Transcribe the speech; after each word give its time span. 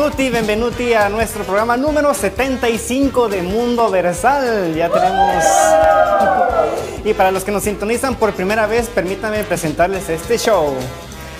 tutti, 0.00 0.30
benvenuti 0.30 0.94
a 0.94 1.10
nuestro 1.10 1.44
programa 1.44 1.76
número 1.76 2.14
75 2.14 3.28
de 3.28 3.42
Mundo 3.42 3.90
Versal. 3.90 4.74
Ya 4.74 4.88
tenemos... 4.88 5.44
Y 7.04 7.12
para 7.12 7.30
los 7.30 7.44
que 7.44 7.52
nos 7.52 7.64
sintonizan 7.64 8.14
por 8.14 8.32
primera 8.32 8.66
vez, 8.66 8.88
permítanme 8.88 9.44
presentarles 9.44 10.08
este 10.08 10.38
show. 10.38 10.74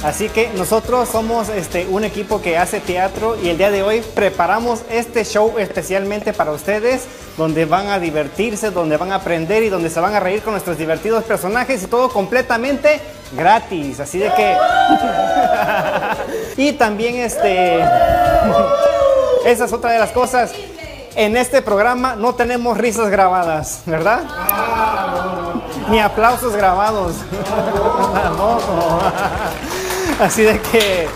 Así 0.05 0.29
que 0.29 0.51
nosotros 0.59 1.09
somos 1.09 1.49
este, 1.49 1.87
un 1.87 2.05
equipo 2.05 2.43
que 2.43 2.59
hace 2.59 2.81
teatro 2.81 3.35
y 3.43 3.49
el 3.49 3.57
día 3.57 3.71
de 3.71 3.83
hoy 3.83 4.03
preparamos 4.15 4.83
este 4.91 5.25
show 5.25 5.55
especialmente 5.59 6.35
para 6.35 6.53
ustedes, 6.53 7.07
donde 7.39 7.65
van 7.65 7.89
a 7.89 7.99
divertirse, 7.99 8.71
donde 8.71 8.99
van 8.99 9.13
a 9.13 9.17
aprender 9.17 9.63
y 9.63 9.71
donde 9.71 9.89
se 9.89 10.01
van 10.01 10.15
a 10.15 10.21
reír 10.21 10.43
con 10.43 10.53
nuestros 10.53 10.77
divertidos 10.77 11.25
personajes 11.25 11.83
y 11.83 11.87
todo 11.87 12.11
completamente 12.11 13.01
gratis. 13.33 14.01
Así 14.01 14.19
de 14.19 14.31
que... 14.35 14.55
y 16.57 16.73
también 16.73 17.17
este... 17.17 17.85
Esa 19.45 19.65
es 19.65 19.73
otra 19.73 19.93
de 19.93 19.99
las 19.99 20.11
cosas. 20.11 20.53
En 21.17 21.37
este 21.37 21.63
programa 21.63 22.15
no 22.15 22.35
tenemos 22.35 22.77
risas 22.77 23.09
grabadas, 23.09 23.83
¿verdad? 23.87 24.21
Ni 25.89 25.99
aplausos 25.99 26.55
grabados. 26.55 27.15
Así 30.21 30.43
de 30.43 30.61
que 30.61 31.09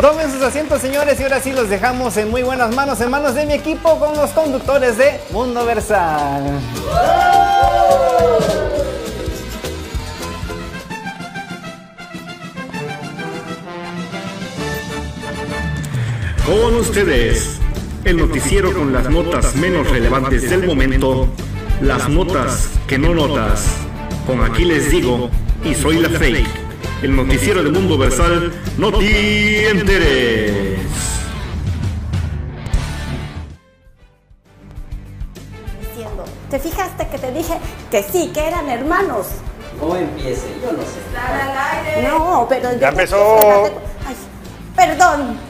tomen 0.00 0.30
sus 0.30 0.42
asientos, 0.42 0.80
señores, 0.80 1.18
y 1.20 1.22
ahora 1.24 1.40
sí 1.40 1.52
los 1.52 1.68
dejamos 1.68 2.16
en 2.16 2.30
muy 2.30 2.42
buenas 2.42 2.74
manos, 2.74 3.00
en 3.00 3.10
manos 3.10 3.34
de 3.34 3.46
mi 3.46 3.54
equipo 3.54 3.98
con 3.98 4.16
los 4.16 4.30
conductores 4.30 4.96
de 4.96 5.20
Mundo 5.30 5.64
Versal. 5.64 6.60
Con 16.46 16.76
ustedes, 16.76 17.58
el 18.04 18.18
noticiero 18.18 18.70
con 18.74 18.92
las 18.92 19.08
notas 19.08 19.56
menos 19.56 19.88
relevantes 19.88 20.50
del 20.50 20.66
momento, 20.66 21.26
las 21.80 22.06
notas 22.10 22.68
que 22.86 22.98
no 22.98 23.14
notas. 23.14 23.64
Con 24.26 24.42
aquí 24.44 24.66
les 24.66 24.90
digo, 24.90 25.30
y 25.64 25.74
soy 25.74 26.00
la 26.00 26.10
fake, 26.10 26.46
el 27.02 27.16
noticiero 27.16 27.62
de 27.62 27.70
Mundo 27.70 27.96
Versal, 27.96 28.52
no 28.76 28.92
te 28.92 29.70
enteres. 29.70 30.80
¿Te 36.50 36.58
fijaste 36.60 37.08
que 37.08 37.18
te 37.18 37.32
dije 37.32 37.54
que 37.90 38.02
sí, 38.02 38.30
que 38.34 38.46
eran 38.46 38.68
hermanos? 38.68 39.28
No 39.80 39.96
empiece, 39.96 40.46
yo 40.62 40.72
no 40.72 40.82
sé. 40.82 42.02
No, 42.06 42.46
pero... 42.50 42.78
Ya 42.78 42.90
empezó. 42.90 43.64
Ay, 44.06 44.14
perdón. 44.76 45.43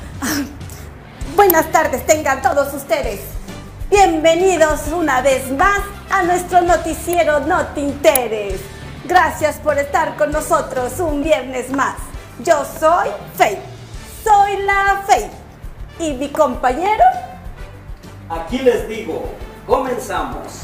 Buenas 1.36 1.72
tardes 1.72 2.06
tengan 2.06 2.42
todos 2.42 2.72
ustedes. 2.72 3.20
Bienvenidos 3.90 4.86
una 4.96 5.20
vez 5.20 5.50
más 5.50 5.80
a 6.08 6.22
nuestro 6.22 6.60
noticiero 6.60 7.40
No 7.40 7.66
Te 7.74 7.80
Interes. 7.80 8.60
Gracias 9.04 9.56
por 9.56 9.76
estar 9.76 10.16
con 10.16 10.30
nosotros 10.30 11.00
un 11.00 11.24
viernes 11.24 11.72
más. 11.72 11.96
Yo 12.38 12.64
soy 12.78 13.08
Faith. 13.36 13.58
Soy 14.22 14.62
la 14.62 15.02
Faith. 15.08 15.32
Y 15.98 16.12
mi 16.12 16.28
compañero 16.28 17.02
Aquí 18.30 18.58
les 18.58 18.88
digo, 18.88 19.24
comenzamos. 19.66 20.62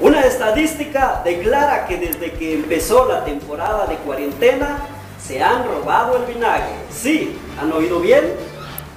Una 0.00 0.22
estadística 0.22 1.20
declara 1.22 1.86
que 1.86 1.98
desde 1.98 2.32
que 2.32 2.54
empezó 2.54 3.06
la 3.06 3.26
temporada 3.26 3.86
de 3.86 3.96
cuarentena 3.96 4.78
se 5.22 5.42
han 5.42 5.66
robado 5.66 6.16
el 6.16 6.34
vinagre. 6.34 6.76
Sí, 6.90 7.38
¿han 7.60 7.70
oído 7.72 8.00
bien? 8.00 8.53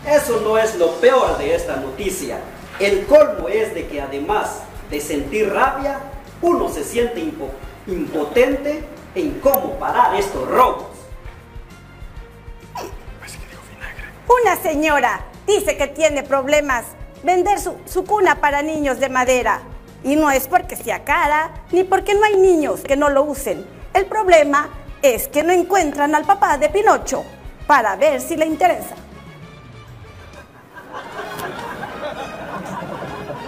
Eso 0.08 0.40
no 0.42 0.58
es 0.58 0.76
lo 0.76 0.92
peor 1.02 1.38
de 1.38 1.54
esta 1.56 1.76
noticia. 1.78 2.40
El 2.80 3.06
colmo 3.08 3.50
es 3.50 3.74
de 3.74 3.88
que 3.88 4.02
además 4.02 4.60
de 4.90 5.02
sentir 5.02 5.52
rabia, 5.52 6.00
uno 6.42 6.70
se 6.70 6.84
siente 6.84 7.20
impo- 7.22 7.52
impotente 7.88 8.84
en 9.16 9.40
cómo 9.40 9.74
parar 9.74 10.16
estos 10.16 10.48
robos. 10.48 10.86
Una 14.42 14.56
señora 14.62 15.26
dice 15.46 15.78
que 15.78 15.88
tiene 15.88 16.24
problemas 16.24 16.86
vender 17.24 17.60
su, 17.60 17.76
su 17.86 18.06
cuna 18.06 18.40
para 18.40 18.62
niños 18.62 19.00
de 19.00 19.10
madera. 19.10 19.62
Y 20.04 20.16
no 20.16 20.30
es 20.30 20.48
porque 20.48 20.76
sea 20.76 21.04
cara, 21.04 21.52
ni 21.72 21.84
porque 21.84 22.14
no 22.14 22.24
hay 22.24 22.38
niños 22.38 22.82
que 22.82 22.96
no 22.96 23.10
lo 23.10 23.24
usen. 23.24 23.66
El 23.94 24.06
problema 24.06 24.70
es 25.02 25.28
que 25.28 25.44
no 25.44 25.52
encuentran 25.52 26.14
al 26.14 26.24
papá 26.24 26.58
de 26.58 26.70
Pinocho 26.70 27.26
para 27.66 27.96
ver 27.96 28.22
si 28.22 28.38
le 28.38 28.46
interesa. 28.46 28.96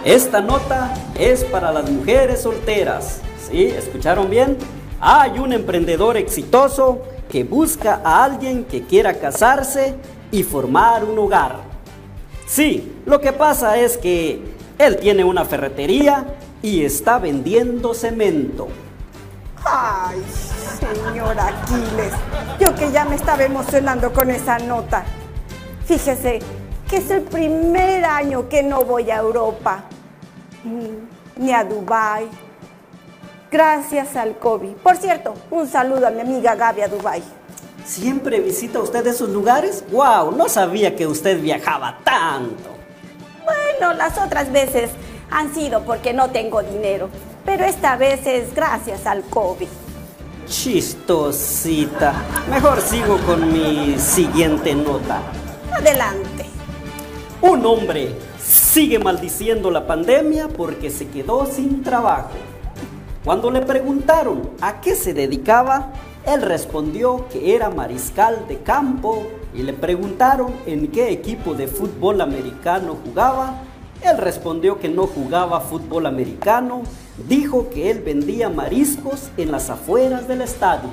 Esta 0.04 0.40
nota 0.40 0.94
es 1.18 1.44
para 1.44 1.70
las 1.72 1.90
mujeres 1.90 2.42
solteras. 2.42 3.20
¿Sí? 3.50 3.64
¿Escucharon 3.66 4.30
bien? 4.30 4.56
Hay 4.98 5.38
un 5.38 5.52
emprendedor 5.52 6.16
exitoso 6.16 7.02
que 7.30 7.44
busca 7.44 8.00
a 8.02 8.24
alguien 8.24 8.64
que 8.64 8.84
quiera 8.84 9.14
casarse 9.14 9.94
y 10.30 10.42
formar 10.42 11.04
un 11.04 11.18
hogar. 11.18 11.56
Sí, 12.46 12.92
lo 13.04 13.20
que 13.20 13.32
pasa 13.32 13.76
es 13.76 13.98
que 13.98 14.42
él 14.78 14.96
tiene 14.96 15.22
una 15.22 15.44
ferretería 15.44 16.24
y 16.62 16.82
está 16.84 17.18
vendiendo 17.18 17.92
cemento. 17.92 18.68
Ay, 19.64 20.22
señora 21.12 21.48
Aquiles, 21.48 22.12
yo 22.58 22.74
que 22.74 22.90
ya 22.90 23.04
me 23.04 23.16
estaba 23.16 23.44
emocionando 23.44 24.12
con 24.12 24.30
esa 24.30 24.58
nota. 24.58 25.04
Fíjese 25.84 26.40
que 26.90 26.96
es 26.96 27.08
el 27.10 27.22
primer 27.22 28.04
año 28.04 28.48
que 28.48 28.64
no 28.64 28.84
voy 28.84 29.12
a 29.12 29.18
Europa, 29.18 29.84
ni 31.36 31.52
a 31.52 31.62
Dubái, 31.62 32.28
gracias 33.48 34.16
al 34.16 34.36
COVID. 34.38 34.72
Por 34.72 34.96
cierto, 34.96 35.34
un 35.52 35.68
saludo 35.68 36.08
a 36.08 36.10
mi 36.10 36.20
amiga 36.20 36.56
Gaby 36.56 36.82
a 36.82 36.88
Dubái. 36.88 37.22
¿Siempre 37.84 38.40
visita 38.40 38.80
usted 38.80 39.06
esos 39.06 39.28
lugares? 39.28 39.84
¡Wow! 39.92 40.32
No 40.32 40.48
sabía 40.48 40.96
que 40.96 41.06
usted 41.06 41.40
viajaba 41.40 41.98
tanto. 42.02 42.70
Bueno, 43.44 43.94
las 43.94 44.18
otras 44.18 44.50
veces 44.50 44.90
han 45.30 45.54
sido 45.54 45.84
porque 45.84 46.12
no 46.12 46.30
tengo 46.30 46.60
dinero, 46.60 47.08
pero 47.44 47.64
esta 47.64 47.96
vez 47.96 48.26
es 48.26 48.52
gracias 48.52 49.06
al 49.06 49.22
COVID. 49.22 49.68
Chistosita. 50.46 52.14
Mejor 52.50 52.80
sigo 52.80 53.16
con 53.18 53.52
mi 53.52 53.96
siguiente 53.96 54.74
nota. 54.74 55.22
Adelante. 55.72 56.49
Un 57.42 57.64
hombre 57.64 58.14
sigue 58.38 58.98
maldiciendo 58.98 59.70
la 59.70 59.86
pandemia 59.86 60.48
porque 60.48 60.90
se 60.90 61.08
quedó 61.08 61.46
sin 61.46 61.82
trabajo. 61.82 62.28
Cuando 63.24 63.50
le 63.50 63.62
preguntaron 63.62 64.50
a 64.60 64.82
qué 64.82 64.94
se 64.94 65.14
dedicaba, 65.14 65.90
él 66.26 66.42
respondió 66.42 67.26
que 67.32 67.54
era 67.54 67.70
mariscal 67.70 68.46
de 68.46 68.58
campo 68.58 69.26
y 69.54 69.62
le 69.62 69.72
preguntaron 69.72 70.52
en 70.66 70.88
qué 70.88 71.12
equipo 71.12 71.54
de 71.54 71.66
fútbol 71.66 72.20
americano 72.20 72.98
jugaba. 73.06 73.62
Él 74.02 74.18
respondió 74.18 74.78
que 74.78 74.90
no 74.90 75.06
jugaba 75.06 75.60
fútbol 75.60 76.04
americano, 76.04 76.82
dijo 77.26 77.70
que 77.70 77.90
él 77.90 78.00
vendía 78.00 78.50
mariscos 78.50 79.30
en 79.38 79.50
las 79.50 79.70
afueras 79.70 80.28
del 80.28 80.42
estadio. 80.42 80.90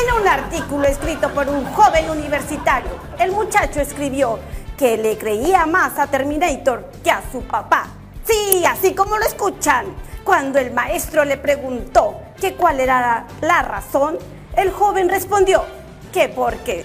En 0.00 0.20
un 0.20 0.28
artículo 0.28 0.86
escrito 0.86 1.28
por 1.30 1.48
un 1.48 1.64
joven 1.72 2.08
universitario, 2.10 2.90
el 3.18 3.32
muchacho 3.32 3.80
escribió 3.80 4.38
que 4.76 4.96
le 4.96 5.18
creía 5.18 5.66
más 5.66 5.98
a 5.98 6.06
Terminator 6.06 6.88
que 7.02 7.10
a 7.10 7.22
su 7.32 7.42
papá. 7.42 7.88
Sí, 8.24 8.64
así 8.64 8.94
como 8.94 9.18
lo 9.18 9.24
escuchan. 9.24 9.86
Cuando 10.22 10.60
el 10.60 10.72
maestro 10.72 11.24
le 11.24 11.36
preguntó 11.36 12.20
que 12.40 12.54
cuál 12.54 12.78
era 12.78 13.26
la 13.40 13.62
razón, 13.62 14.18
el 14.54 14.70
joven 14.70 15.08
respondió 15.08 15.64
que 16.12 16.28
porque 16.28 16.84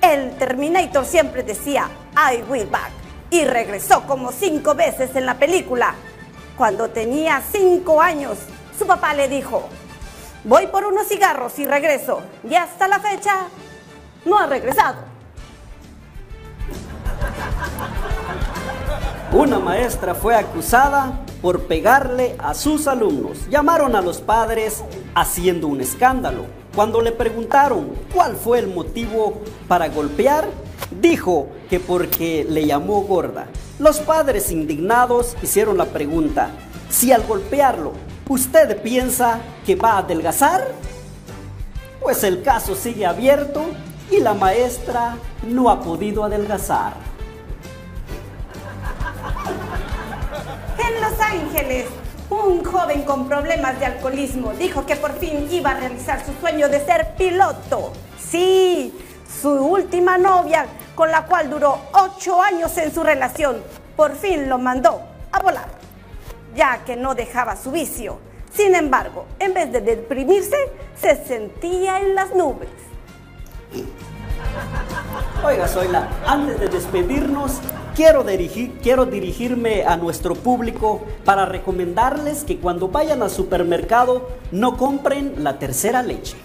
el 0.00 0.36
Terminator 0.36 1.04
siempre 1.04 1.42
decía 1.42 1.88
I 2.14 2.42
will 2.48 2.66
back 2.66 2.90
y 3.30 3.44
regresó 3.44 4.06
como 4.06 4.30
cinco 4.30 4.74
veces 4.74 5.16
en 5.16 5.26
la 5.26 5.34
película. 5.34 5.94
Cuando 6.56 6.90
tenía 6.90 7.42
cinco 7.50 8.00
años, 8.00 8.38
su 8.78 8.86
papá 8.86 9.14
le 9.14 9.28
dijo, 9.28 9.68
Voy 10.44 10.66
por 10.66 10.84
unos 10.84 11.06
cigarros 11.06 11.56
y 11.60 11.64
regreso. 11.64 12.20
Y 12.48 12.54
hasta 12.56 12.88
la 12.88 12.98
fecha 12.98 13.46
no 14.24 14.38
ha 14.38 14.46
regresado. 14.46 14.96
Una 19.32 19.60
maestra 19.60 20.14
fue 20.14 20.34
acusada 20.34 21.20
por 21.40 21.66
pegarle 21.66 22.34
a 22.38 22.54
sus 22.54 22.88
alumnos. 22.88 23.48
Llamaron 23.48 23.94
a 23.94 24.02
los 24.02 24.20
padres 24.20 24.82
haciendo 25.14 25.68
un 25.68 25.80
escándalo. 25.80 26.46
Cuando 26.74 27.00
le 27.00 27.12
preguntaron 27.12 27.92
cuál 28.12 28.34
fue 28.34 28.58
el 28.58 28.66
motivo 28.66 29.40
para 29.68 29.88
golpear, 29.88 30.48
dijo 31.00 31.48
que 31.70 31.78
porque 31.78 32.44
le 32.48 32.66
llamó 32.66 33.02
gorda. 33.02 33.46
Los 33.78 34.00
padres 34.00 34.50
indignados 34.50 35.36
hicieron 35.42 35.78
la 35.78 35.86
pregunta, 35.86 36.50
si 36.90 37.12
al 37.12 37.22
golpearlo 37.26 37.92
usted 38.28 38.80
piensa 38.82 39.40
que 39.64 39.76
va 39.76 39.92
a 39.92 39.98
adelgazar, 39.98 40.66
pues 42.00 42.24
el 42.24 42.42
caso 42.42 42.74
sigue 42.74 43.06
abierto 43.06 43.64
y 44.10 44.20
la 44.20 44.34
maestra 44.34 45.16
no 45.46 45.70
ha 45.70 45.80
podido 45.80 46.24
adelgazar. 46.24 46.94
En 50.78 51.00
Los 51.00 51.20
Ángeles, 51.20 51.86
un 52.30 52.64
joven 52.64 53.02
con 53.02 53.28
problemas 53.28 53.78
de 53.78 53.86
alcoholismo 53.86 54.52
dijo 54.52 54.86
que 54.86 54.96
por 54.96 55.12
fin 55.18 55.48
iba 55.50 55.70
a 55.70 55.74
realizar 55.74 56.24
su 56.24 56.32
sueño 56.40 56.68
de 56.68 56.84
ser 56.84 57.14
piloto. 57.16 57.92
Sí, 58.18 58.92
su 59.40 59.50
última 59.50 60.18
novia, 60.18 60.66
con 60.94 61.10
la 61.10 61.26
cual 61.26 61.50
duró 61.50 61.78
ocho 61.92 62.42
años 62.42 62.76
en 62.78 62.92
su 62.92 63.02
relación, 63.02 63.62
por 63.96 64.16
fin 64.16 64.48
lo 64.48 64.58
mandó 64.58 65.02
a 65.30 65.40
volar, 65.40 65.68
ya 66.54 66.84
que 66.84 66.96
no 66.96 67.14
dejaba 67.14 67.56
su 67.56 67.70
vicio. 67.70 68.18
Sin 68.52 68.74
embargo, 68.74 69.26
en 69.38 69.54
vez 69.54 69.72
de 69.72 69.80
deprimirse, 69.80 70.56
se 71.00 71.24
sentía 71.24 72.00
en 72.00 72.14
las 72.14 72.34
nubes. 72.34 72.68
Oiga, 75.44 75.66
Zoila, 75.66 76.08
antes 76.26 76.60
de 76.60 76.68
despedirnos, 76.68 77.60
quiero, 77.94 78.22
dirigir, 78.22 78.78
quiero 78.82 79.06
dirigirme 79.06 79.84
a 79.84 79.96
nuestro 79.96 80.34
público 80.34 81.02
para 81.24 81.46
recomendarles 81.46 82.44
que 82.44 82.58
cuando 82.58 82.88
vayan 82.88 83.22
al 83.22 83.30
supermercado 83.30 84.28
no 84.50 84.76
compren 84.76 85.42
la 85.42 85.58
tercera 85.58 86.02
leche. 86.02 86.36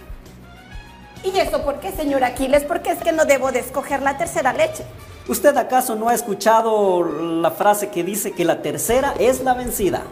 ¿Y 1.24 1.38
eso 1.38 1.64
por 1.64 1.80
qué, 1.80 1.92
señor 1.92 2.24
Aquiles? 2.24 2.64
Porque 2.64 2.92
es 2.92 3.00
que 3.00 3.12
no 3.12 3.26
debo 3.26 3.52
de 3.52 3.60
escoger 3.60 4.02
la 4.02 4.18
tercera 4.18 4.54
leche. 4.54 4.86
¿Usted 5.28 5.58
acaso 5.58 5.96
no 5.96 6.08
ha 6.08 6.14
escuchado 6.14 7.04
la 7.04 7.52
frase 7.52 7.90
que 7.90 8.04
dice 8.04 8.32
que 8.32 8.46
la 8.46 8.62
tercera 8.62 9.14
es 9.20 9.44
la 9.44 9.54
vencida? 9.54 10.04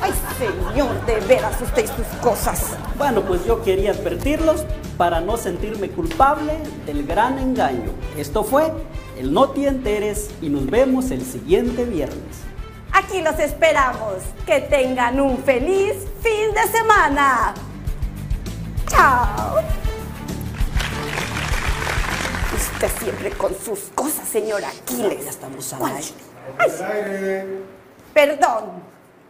Ay, 0.00 0.12
señor, 0.38 1.04
de 1.06 1.20
veras 1.20 1.60
usted 1.60 1.84
y 1.84 1.88
sus 1.88 2.06
cosas. 2.20 2.76
Bueno, 2.98 3.22
pues 3.22 3.44
yo 3.46 3.62
quería 3.62 3.92
advertirlos 3.92 4.64
para 4.98 5.20
no 5.20 5.36
sentirme 5.38 5.88
culpable 5.88 6.58
del 6.84 7.06
gran 7.06 7.38
engaño. 7.38 7.90
Esto 8.18 8.44
fue 8.44 8.70
el 9.18 9.32
No 9.32 9.48
Te 9.48 9.66
Enteres 9.66 10.30
y 10.42 10.50
nos 10.50 10.66
vemos 10.66 11.10
el 11.10 11.24
siguiente 11.24 11.84
viernes. 11.84 12.42
Aquí 12.92 13.22
los 13.22 13.38
esperamos. 13.38 14.16
Que 14.44 14.60
tengan 14.60 15.20
un 15.20 15.38
feliz 15.38 15.94
fin 16.22 16.52
de 16.54 16.70
semana. 16.70 17.54
Chao. 18.88 19.77
Usted 22.80 23.06
siempre 23.06 23.30
con 23.32 23.52
sus 23.58 23.90
cosas, 23.92 24.28
señor 24.28 24.62
Aquiles. 24.64 25.24
Ya 25.24 25.30
estamos 25.30 25.72
al. 25.72 25.82
Ay, 26.58 27.64
Perdón, 28.14 28.70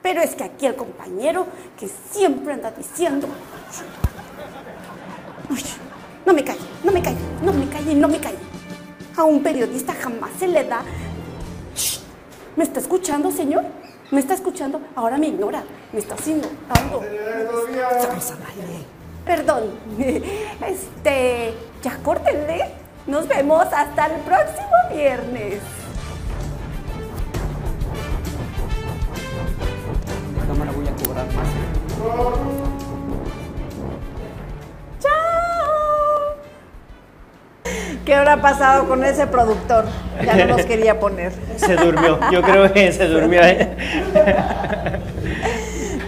pero 0.02 0.20
es 0.20 0.34
que 0.34 0.44
aquí 0.44 0.66
el 0.66 0.76
compañero 0.76 1.46
que 1.78 1.88
siempre 2.10 2.52
anda 2.52 2.70
diciendo. 2.72 3.26
No 6.26 6.34
me 6.34 6.44
calle, 6.44 6.60
no 6.84 6.92
me 6.92 7.00
calle, 7.00 7.16
no 7.42 7.52
me 7.54 7.66
calle, 7.70 7.94
no 7.94 8.08
me 8.08 8.20
calle. 8.20 8.36
A 9.16 9.24
un 9.24 9.42
periodista 9.42 9.94
jamás 9.94 10.32
se 10.38 10.46
le 10.46 10.64
da. 10.64 10.82
Shh, 11.74 12.00
¿Me 12.54 12.64
está 12.64 12.80
escuchando, 12.80 13.32
señor? 13.32 13.64
¿Me 14.10 14.20
está 14.20 14.34
escuchando? 14.34 14.78
Ahora 14.94 15.16
me 15.16 15.28
ignora. 15.28 15.64
Me 15.94 16.00
está 16.00 16.16
haciendo 16.16 16.50
algo. 16.68 17.02
Estamos 17.02 18.30
al 18.30 18.38
aire. 18.42 18.84
Perdón. 19.24 19.70
Este, 20.68 21.54
ya 21.82 21.96
córtenle. 22.02 22.87
Nos 23.08 23.26
vemos 23.26 23.66
hasta 23.74 24.04
el 24.04 24.20
próximo 24.20 24.68
viernes. 24.92 25.60
Cámara, 30.46 30.72
voy 30.72 30.86
a 30.86 30.92
cobrar 30.92 31.24
más. 31.32 31.48
¡Chao! 35.00 35.14
¿Qué 38.04 38.14
habrá 38.14 38.42
pasado 38.42 38.86
con 38.86 39.02
ese 39.02 39.26
productor? 39.26 39.86
Ya 40.22 40.36
no 40.36 40.56
nos 40.56 40.66
quería 40.66 41.00
poner. 41.00 41.32
Se 41.56 41.76
durmió, 41.76 42.20
yo 42.30 42.42
creo 42.42 42.70
que 42.74 42.92
se 42.92 43.06
durmió. 43.08 43.40
¿eh? 43.42 43.74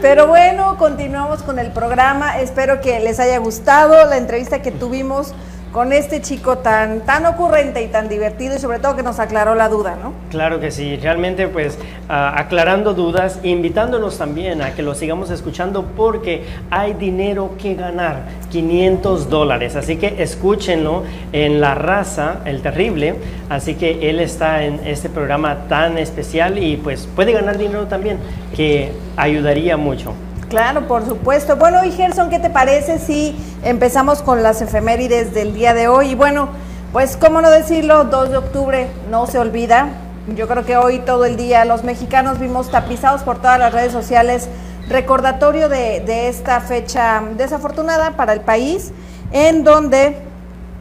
Pero 0.02 0.26
bueno, 0.26 0.76
continuamos 0.76 1.42
con 1.42 1.58
el 1.58 1.72
programa. 1.72 2.40
Espero 2.40 2.82
que 2.82 3.00
les 3.00 3.18
haya 3.20 3.38
gustado 3.38 4.04
la 4.04 4.18
entrevista 4.18 4.60
que 4.60 4.70
tuvimos 4.70 5.34
con 5.72 5.92
este 5.92 6.20
chico 6.20 6.58
tan, 6.58 7.00
tan 7.00 7.26
ocurrente 7.26 7.82
y 7.82 7.86
tan 7.86 8.08
divertido 8.08 8.56
y 8.56 8.58
sobre 8.58 8.80
todo 8.80 8.96
que 8.96 9.02
nos 9.02 9.20
aclaró 9.20 9.54
la 9.54 9.68
duda, 9.68 9.96
¿no? 10.02 10.12
Claro 10.30 10.58
que 10.58 10.70
sí, 10.70 10.96
realmente 10.96 11.46
pues 11.46 11.78
ah, 12.08 12.34
aclarando 12.36 12.92
dudas, 12.92 13.38
invitándonos 13.44 14.18
también 14.18 14.62
a 14.62 14.74
que 14.74 14.82
lo 14.82 14.94
sigamos 14.94 15.30
escuchando 15.30 15.84
porque 15.96 16.44
hay 16.70 16.94
dinero 16.94 17.52
que 17.56 17.74
ganar, 17.74 18.22
500 18.50 19.30
dólares, 19.30 19.76
así 19.76 19.96
que 19.96 20.22
escúchenlo 20.22 21.04
en 21.32 21.60
La 21.60 21.74
Raza, 21.74 22.40
el 22.44 22.62
Terrible, 22.62 23.14
así 23.48 23.74
que 23.74 24.10
él 24.10 24.18
está 24.18 24.64
en 24.64 24.80
este 24.86 25.08
programa 25.08 25.68
tan 25.68 25.98
especial 25.98 26.58
y 26.58 26.76
pues 26.78 27.08
puede 27.14 27.32
ganar 27.32 27.58
dinero 27.58 27.86
también, 27.86 28.18
que 28.56 28.90
ayudaría 29.16 29.76
mucho. 29.76 30.14
Claro, 30.50 30.88
por 30.88 31.06
supuesto. 31.06 31.54
Bueno, 31.54 31.84
y 31.84 31.92
Gerson, 31.92 32.28
¿qué 32.28 32.40
te 32.40 32.50
parece 32.50 32.98
si 32.98 33.36
empezamos 33.62 34.20
con 34.20 34.42
las 34.42 34.60
efemérides 34.60 35.32
del 35.32 35.54
día 35.54 35.74
de 35.74 35.86
hoy? 35.86 36.08
Y 36.10 36.14
bueno, 36.16 36.48
pues 36.92 37.16
cómo 37.16 37.40
no 37.40 37.50
decirlo, 37.50 38.02
2 38.02 38.30
de 38.30 38.36
octubre 38.36 38.88
no 39.08 39.28
se 39.28 39.38
olvida. 39.38 39.90
Yo 40.34 40.48
creo 40.48 40.64
que 40.64 40.76
hoy 40.76 40.98
todo 40.98 41.24
el 41.24 41.36
día 41.36 41.64
los 41.64 41.84
mexicanos 41.84 42.40
vimos 42.40 42.68
tapizados 42.68 43.22
por 43.22 43.38
todas 43.38 43.60
las 43.60 43.72
redes 43.72 43.92
sociales 43.92 44.48
recordatorio 44.88 45.68
de, 45.68 46.28
esta 46.28 46.60
fecha 46.60 47.22
desafortunada 47.36 48.16
para 48.16 48.32
el 48.32 48.40
país, 48.40 48.90
en 49.30 49.62
donde 49.62 50.16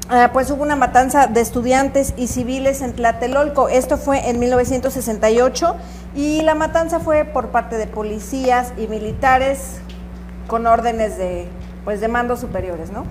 ah, 0.10 0.32
pues 0.34 0.50
hubo 0.50 0.64
una 0.64 0.78
matanza 0.78 1.28
de 1.28 1.42
estudiantes 1.42 2.16
y 2.18 2.26
civiles 2.26 2.82
en 2.82 2.94
Tlatelolco. 2.94 3.70
Esto 3.70 3.98
fue 3.98 4.32
en 4.32 4.40
1968 4.40 5.76
y 6.16 6.42
la 6.42 6.56
matanza 6.56 7.00
fue 7.00 7.26
por 7.26 7.50
parte 7.50 7.78
de 7.78 7.88
policías 7.88 8.74
y 8.78 8.88
militares 8.88 9.80
con 10.48 10.66
órdenes 10.66 11.18
de 11.18 11.48
pues 11.86 12.02
de 12.02 12.08
mandos 12.08 12.40
superiores, 12.40 12.92
¿no? 12.92 13.06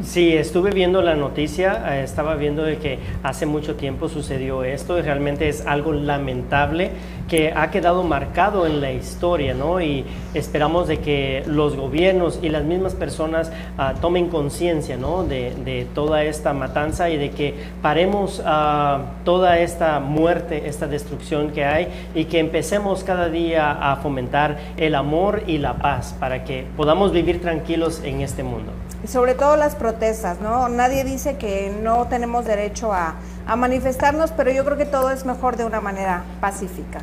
Sí, 0.00 0.32
estuve 0.34 0.70
viendo 0.70 1.02
la 1.02 1.14
noticia, 1.14 1.98
eh, 1.98 2.02
estaba 2.02 2.34
viendo 2.34 2.62
de 2.62 2.78
que 2.78 2.98
hace 3.22 3.44
mucho 3.44 3.76
tiempo 3.76 4.08
sucedió 4.08 4.64
esto 4.64 4.98
y 4.98 5.02
realmente 5.02 5.50
es 5.50 5.66
algo 5.66 5.92
lamentable 5.92 6.92
que 7.28 7.52
ha 7.54 7.70
quedado 7.70 8.02
marcado 8.02 8.66
en 8.66 8.80
la 8.80 8.90
historia, 8.90 9.52
¿no? 9.52 9.82
Y 9.82 10.06
esperamos 10.32 10.88
de 10.88 11.00
que 11.00 11.42
los 11.46 11.76
gobiernos 11.76 12.40
y 12.42 12.48
las 12.48 12.64
mismas 12.64 12.94
personas 12.94 13.52
ah, 13.76 13.92
tomen 14.00 14.28
conciencia, 14.28 14.96
¿no? 14.96 15.24
De, 15.24 15.86
toda 15.94 16.24
esta 16.24 16.54
matanza 16.54 17.10
y 17.10 17.18
de 17.18 17.30
que 17.30 17.54
paremos 17.82 18.42
ah, 18.46 19.12
toda 19.24 19.58
esta 19.58 20.00
muerte, 20.00 20.68
esta 20.68 20.86
destrucción 20.86 21.50
que 21.50 21.66
hay 21.66 21.88
y 22.14 22.24
que 22.24 22.38
empecemos 22.38 23.04
cada 23.04 23.28
día 23.28 23.70
a 23.70 23.96
fomentar 23.96 24.58
el 24.78 24.94
amor 24.94 25.42
y 25.46 25.58
la 25.58 25.74
paz 25.74 26.16
para 26.18 26.44
que 26.44 26.64
podamos 26.78 27.12
vivir 27.12 27.42
tranquilos 27.42 28.00
en 28.02 28.22
este 28.22 28.42
mundo. 28.42 28.72
Sobre 29.06 29.34
todo 29.34 29.56
las 29.56 29.74
protestas, 29.74 30.40
¿no? 30.40 30.68
Nadie 30.68 31.04
dice 31.04 31.36
que 31.36 31.76
no 31.82 32.06
tenemos 32.06 32.44
derecho 32.44 32.92
a, 32.92 33.16
a 33.46 33.56
manifestarnos, 33.56 34.30
pero 34.32 34.50
yo 34.52 34.64
creo 34.64 34.76
que 34.76 34.86
todo 34.86 35.10
es 35.10 35.24
mejor 35.24 35.56
de 35.56 35.64
una 35.64 35.80
manera 35.80 36.24
pacífica. 36.40 37.00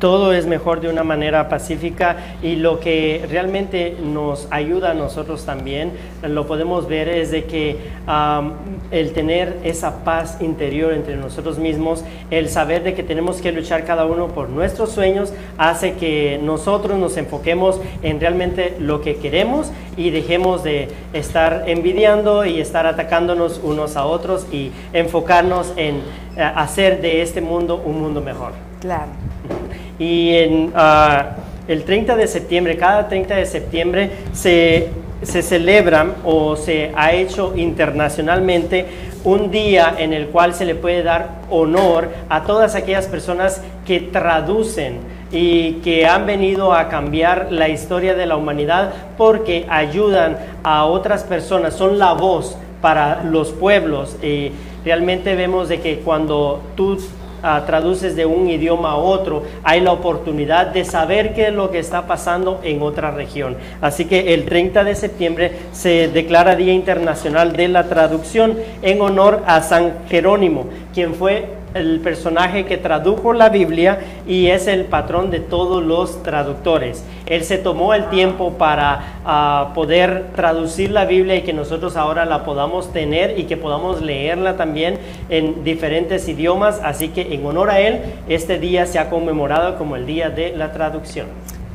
Todo 0.00 0.32
es 0.32 0.46
mejor 0.46 0.80
de 0.80 0.88
una 0.88 1.04
manera 1.04 1.48
pacífica 1.48 2.16
y 2.42 2.56
lo 2.56 2.80
que 2.80 3.24
realmente 3.30 3.96
nos 4.02 4.48
ayuda 4.50 4.90
a 4.90 4.94
nosotros 4.94 5.44
también, 5.44 5.92
lo 6.22 6.46
podemos 6.46 6.88
ver, 6.88 7.08
es 7.08 7.30
de 7.30 7.44
que 7.44 7.76
um, 8.08 8.52
el 8.90 9.12
tener 9.12 9.58
esa 9.62 10.02
paz 10.02 10.38
interior 10.40 10.92
entre 10.94 11.16
nosotros 11.16 11.58
mismos, 11.58 12.02
el 12.30 12.48
saber 12.48 12.82
de 12.82 12.94
que 12.94 13.02
tenemos 13.02 13.40
que 13.40 13.52
luchar 13.52 13.84
cada 13.84 14.06
uno 14.06 14.28
por 14.28 14.48
nuestros 14.48 14.90
sueños, 14.90 15.32
hace 15.58 15.94
que 15.94 16.40
nosotros 16.42 16.98
nos 16.98 17.16
enfoquemos 17.16 17.80
en 18.02 18.18
realmente 18.20 18.76
lo 18.80 19.02
que 19.02 19.16
queremos 19.16 19.70
y 19.96 20.10
dejemos 20.10 20.64
de 20.64 20.88
estar 21.12 21.64
envidiando 21.66 22.46
y 22.46 22.60
estar 22.60 22.86
atacándonos 22.86 23.60
unos 23.62 23.96
a 23.96 24.06
otros 24.06 24.46
y 24.50 24.72
enfocarnos 24.92 25.74
en 25.76 25.96
eh, 26.36 26.42
hacer 26.42 27.00
de 27.02 27.22
este 27.22 27.40
mundo 27.40 27.82
un 27.84 28.00
mundo 28.00 28.20
mejor. 28.22 28.52
Claro. 28.80 29.10
Y 30.00 30.34
en, 30.34 30.72
ah, 30.74 31.36
el 31.68 31.84
30 31.84 32.16
de 32.16 32.26
septiembre, 32.26 32.76
cada 32.76 33.06
30 33.06 33.36
de 33.36 33.46
septiembre 33.46 34.10
se, 34.32 34.88
se 35.22 35.42
celebra 35.42 36.14
o 36.24 36.56
se 36.56 36.90
ha 36.96 37.12
hecho 37.12 37.52
internacionalmente 37.56 38.86
un 39.22 39.50
día 39.50 39.94
en 39.98 40.12
el 40.12 40.28
cual 40.28 40.54
se 40.54 40.64
le 40.64 40.74
puede 40.74 41.02
dar 41.02 41.42
honor 41.50 42.08
a 42.28 42.44
todas 42.44 42.74
aquellas 42.74 43.06
personas 43.06 43.62
que 43.86 44.00
traducen 44.00 44.98
y 45.30 45.74
que 45.74 46.06
han 46.06 46.26
venido 46.26 46.72
a 46.72 46.88
cambiar 46.88 47.48
la 47.50 47.68
historia 47.68 48.14
de 48.14 48.26
la 48.26 48.36
humanidad 48.36 48.92
porque 49.16 49.66
ayudan 49.68 50.38
a 50.64 50.86
otras 50.86 51.24
personas, 51.24 51.74
son 51.74 51.98
la 51.98 52.14
voz 52.14 52.56
para 52.80 53.22
los 53.22 53.50
pueblos. 53.50 54.16
Y 54.22 54.52
realmente 54.84 55.36
vemos 55.36 55.68
de 55.68 55.80
que 55.80 55.98
cuando 55.98 56.62
tú 56.74 56.98
ah, 57.42 57.64
traduces 57.66 58.16
de 58.16 58.26
un 58.26 58.48
idioma 58.48 58.92
a 58.92 58.96
otro, 58.96 59.44
hay 59.62 59.80
la 59.80 59.92
oportunidad 59.92 60.66
de 60.68 60.84
saber 60.84 61.34
qué 61.34 61.48
es 61.48 61.52
lo 61.52 61.70
que 61.70 61.78
está 61.78 62.06
pasando 62.06 62.60
en 62.62 62.82
otra 62.82 63.10
región. 63.10 63.56
Así 63.80 64.04
que 64.04 64.34
el 64.34 64.44
30 64.44 64.84
de 64.84 64.94
septiembre 64.94 65.52
se 65.72 66.08
declara 66.08 66.56
Día 66.56 66.72
Internacional 66.72 67.54
de 67.54 67.68
la 67.68 67.84
Traducción 67.88 68.56
en 68.82 69.00
honor 69.00 69.42
a 69.46 69.62
San 69.62 69.92
Jerónimo, 70.08 70.66
quien 70.92 71.14
fue 71.14 71.59
el 71.74 72.00
personaje 72.00 72.64
que 72.64 72.76
tradujo 72.76 73.32
la 73.32 73.48
Biblia 73.48 74.00
y 74.26 74.48
es 74.48 74.66
el 74.66 74.84
patrón 74.84 75.30
de 75.30 75.40
todos 75.40 75.82
los 75.82 76.22
traductores. 76.22 77.04
Él 77.26 77.44
se 77.44 77.58
tomó 77.58 77.94
el 77.94 78.08
tiempo 78.10 78.54
para 78.54 79.20
ah, 79.24 79.72
poder 79.74 80.26
traducir 80.34 80.90
la 80.90 81.04
Biblia 81.04 81.36
y 81.36 81.42
que 81.42 81.52
nosotros 81.52 81.96
ahora 81.96 82.24
la 82.24 82.44
podamos 82.44 82.92
tener 82.92 83.38
y 83.38 83.44
que 83.44 83.56
podamos 83.56 84.02
leerla 84.02 84.56
también 84.56 84.98
en 85.28 85.62
diferentes 85.62 86.28
idiomas. 86.28 86.80
Así 86.82 87.08
que 87.08 87.34
en 87.34 87.44
honor 87.46 87.70
a 87.70 87.80
él, 87.80 88.00
este 88.28 88.58
día 88.58 88.86
se 88.86 88.98
ha 88.98 89.10
conmemorado 89.10 89.78
como 89.78 89.96
el 89.96 90.06
Día 90.06 90.30
de 90.30 90.56
la 90.56 90.72
Traducción. 90.72 91.26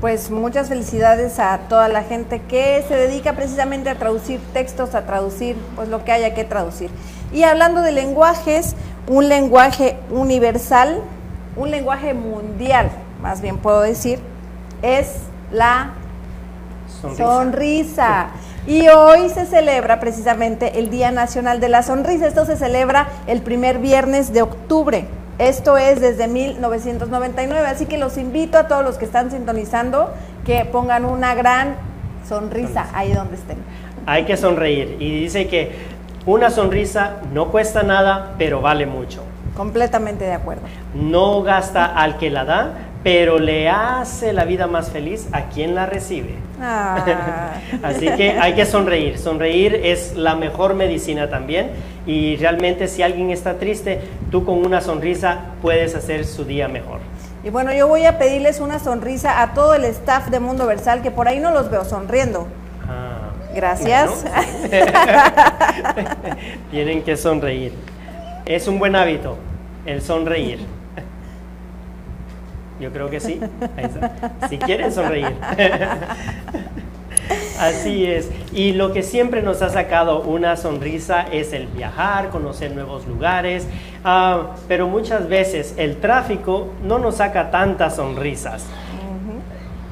Pues 0.06 0.30
muchas 0.30 0.70
felicidades 0.70 1.40
a 1.40 1.62
toda 1.68 1.88
la 1.88 2.04
gente 2.04 2.40
que 2.40 2.86
se 2.88 2.94
dedica 2.94 3.34
precisamente 3.34 3.90
a 3.90 3.96
traducir 3.96 4.40
textos, 4.54 4.94
a 4.94 5.04
traducir 5.08 5.56
pues 5.76 5.90
lo 5.90 6.06
que 6.06 6.12
haya 6.12 6.36
que 6.36 6.44
traducir. 6.44 6.92
Y 7.34 7.42
hablando 7.42 7.82
de 7.82 7.92
lenguajes, 7.92 8.76
un 9.08 9.30
lenguaje 9.30 9.98
universal, 10.12 11.02
un 11.56 11.72
lenguaje 11.72 12.14
mundial, 12.14 12.92
más 13.20 13.42
bien 13.42 13.58
puedo 13.58 13.82
decir, 13.82 14.20
es 14.84 15.08
la 15.52 15.94
sonrisa. 17.18 18.28
Y 18.68 18.88
hoy 18.90 19.30
se 19.30 19.48
celebra 19.48 20.00
precisamente 20.00 20.78
el 20.78 20.92
Día 20.92 21.10
Nacional 21.10 21.60
de 21.60 21.70
la 21.70 21.82
Sonrisa. 21.82 22.28
Esto 22.28 22.46
se 22.46 22.58
celebra 22.58 23.08
el 23.26 23.42
primer 23.42 23.80
viernes 23.80 24.32
de 24.34 24.44
octubre. 24.44 25.08
Esto 25.38 25.78
es 25.78 26.00
desde 26.00 26.28
1999. 26.28 27.68
Así 27.68 27.86
que 27.86 27.98
los 27.98 28.18
invito 28.18 28.58
a 28.58 28.68
todos 28.68 28.84
los 28.84 28.98
que 28.98 29.06
están 29.06 29.32
sintonizando 29.32 30.14
que 30.46 30.66
pongan 30.66 31.06
una 31.06 31.36
gran 31.36 31.76
sonrisa 32.28 32.88
ahí 32.94 33.12
donde 33.12 33.36
estén. 33.36 33.58
Hay 34.06 34.26
que 34.26 34.38
sonreír. 34.38 34.98
Y 35.00 35.22
dice 35.22 35.48
que 35.48 35.74
una 36.26 36.50
sonrisa 36.50 37.18
no 37.34 37.52
cuesta 37.52 37.84
nada, 37.84 38.34
pero 38.38 38.62
vale 38.62 38.86
mucho. 38.86 39.24
Completamente 39.56 40.26
de 40.26 40.34
acuerdo. 40.34 40.64
No 40.94 41.44
gasta 41.44 41.86
al 41.86 42.18
que 42.18 42.30
la 42.30 42.46
da, 42.46 42.74
pero 43.06 43.38
le 43.38 43.70
hace 43.70 44.34
la 44.34 44.46
vida 44.46 44.66
más 44.66 44.90
feliz 44.90 45.28
a 45.32 45.44
quien 45.50 45.76
la 45.76 45.86
recibe. 45.86 46.34
Ah. 46.60 47.54
Así 47.84 48.10
que 48.10 48.32
hay 48.32 48.56
que 48.56 48.66
sonreír. 48.66 49.20
Sonreír 49.20 49.76
es 49.76 50.16
la 50.16 50.34
mejor 50.34 50.74
medicina 50.74 51.30
también. 51.30 51.70
Y 52.08 52.36
realmente 52.38 52.88
si 52.88 53.04
alguien 53.04 53.30
está 53.30 53.60
triste, 53.60 54.02
tú 54.32 54.44
con 54.44 54.66
una 54.66 54.82
sonrisa 54.82 55.52
puedes 55.62 55.94
hacer 55.94 56.26
su 56.26 56.46
día 56.46 56.68
mejor. 56.68 56.98
Y 57.44 57.52
bueno, 57.52 57.72
yo 57.74 57.88
voy 57.88 58.08
a 58.08 58.18
pedirles 58.18 58.60
una 58.60 58.80
sonrisa 58.80 59.44
a 59.44 59.54
todo 59.54 59.76
el 59.76 59.86
staff 59.86 60.30
de 60.30 60.40
Mundo 60.40 60.66
Versal, 60.66 61.04
que 61.04 61.12
por 61.12 61.28
ahí 61.28 61.40
no 61.40 61.52
los 61.52 61.70
veo 61.70 61.86
sonriendo. 61.86 62.48
Gracias. 63.54 64.10
Tienen 66.72 67.04
que 67.04 67.16
sonreír. 67.18 67.72
Es 68.48 68.68
un 68.68 68.80
buen 68.80 68.96
hábito 68.96 69.38
el 69.86 70.02
sonreír. 70.02 70.75
Yo 72.80 72.92
creo 72.92 73.10
que 73.10 73.20
sí. 73.20 73.40
Si 74.50 74.58
quieren 74.58 74.92
sonreír. 74.92 75.34
Así 77.60 78.06
es. 78.06 78.30
Y 78.54 78.74
lo 78.74 78.92
que 78.92 79.02
siempre 79.02 79.42
nos 79.42 79.62
ha 79.62 79.70
sacado 79.70 80.22
una 80.22 80.58
sonrisa 80.58 81.26
es 81.32 81.54
el 81.54 81.68
viajar, 81.68 82.30
conocer 82.30 82.72
nuevos 82.76 83.08
lugares. 83.08 83.68
Ah, 84.04 84.56
pero 84.68 84.88
muchas 84.88 85.30
veces 85.30 85.74
el 85.78 85.98
tráfico 85.98 86.74
no 86.84 87.00
nos 87.00 87.16
saca 87.16 87.52
tantas 87.52 87.96
sonrisas. 87.96 88.66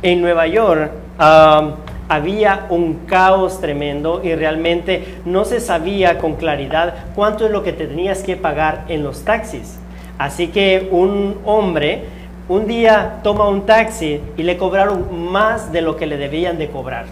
En 0.01 0.21
Nueva 0.21 0.47
York, 0.47 0.91
ah, 1.17 1.75
había 2.09 2.67
un 2.69 3.05
caos 3.05 3.61
tremendo 3.61 4.21
y 4.23 4.35
realmente 4.35 5.21
no 5.25 5.45
se 5.45 5.61
sabía 5.61 6.17
con 6.17 6.35
claridad 6.35 6.93
cuánto 7.15 7.45
es 7.45 7.51
lo 7.51 7.63
que 7.63 7.71
tenías 7.71 8.23
que 8.23 8.35
pagar 8.35 8.83
en 8.89 9.03
los 9.03 9.23
taxis. 9.23 9.79
Así 10.17 10.49
que 10.49 10.89
un 10.91 11.39
hombre 11.45 12.03
un 12.49 12.67
día 12.67 13.19
toma 13.23 13.47
un 13.47 13.65
taxi 13.65 14.21
y 14.37 14.43
le 14.43 14.57
cobraron 14.57 15.31
más 15.31 15.71
de 15.71 15.81
lo 15.81 15.95
que 15.95 16.05
le 16.05 16.17
debían 16.17 16.57
de 16.57 16.69
cobrar. 16.69 17.05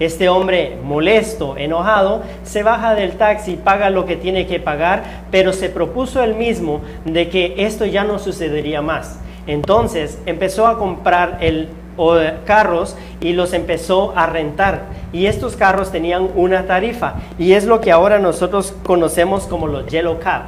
Este 0.00 0.28
hombre 0.28 0.78
molesto, 0.84 1.56
enojado, 1.56 2.22
se 2.44 2.62
baja 2.62 2.94
del 2.94 3.12
taxi, 3.12 3.56
paga 3.56 3.90
lo 3.90 4.06
que 4.06 4.16
tiene 4.16 4.46
que 4.46 4.60
pagar, 4.60 5.02
pero 5.30 5.52
se 5.52 5.68
propuso 5.68 6.22
él 6.22 6.34
mismo 6.34 6.80
de 7.04 7.28
que 7.28 7.54
esto 7.58 7.84
ya 7.84 8.04
no 8.04 8.18
sucedería 8.18 8.80
más. 8.80 9.18
Entonces 9.46 10.18
empezó 10.26 10.66
a 10.66 10.78
comprar 10.78 11.38
el 11.40 11.68
o 11.98 12.16
carros 12.46 12.96
y 13.20 13.32
los 13.32 13.52
empezó 13.52 14.14
a 14.16 14.26
rentar. 14.26 14.82
Y 15.12 15.26
estos 15.26 15.56
carros 15.56 15.90
tenían 15.90 16.30
una 16.34 16.66
tarifa 16.66 17.14
y 17.38 17.52
es 17.52 17.66
lo 17.66 17.80
que 17.80 17.92
ahora 17.92 18.18
nosotros 18.18 18.74
conocemos 18.84 19.46
como 19.46 19.66
los 19.66 19.86
Yellow 19.86 20.18
Cab. 20.20 20.42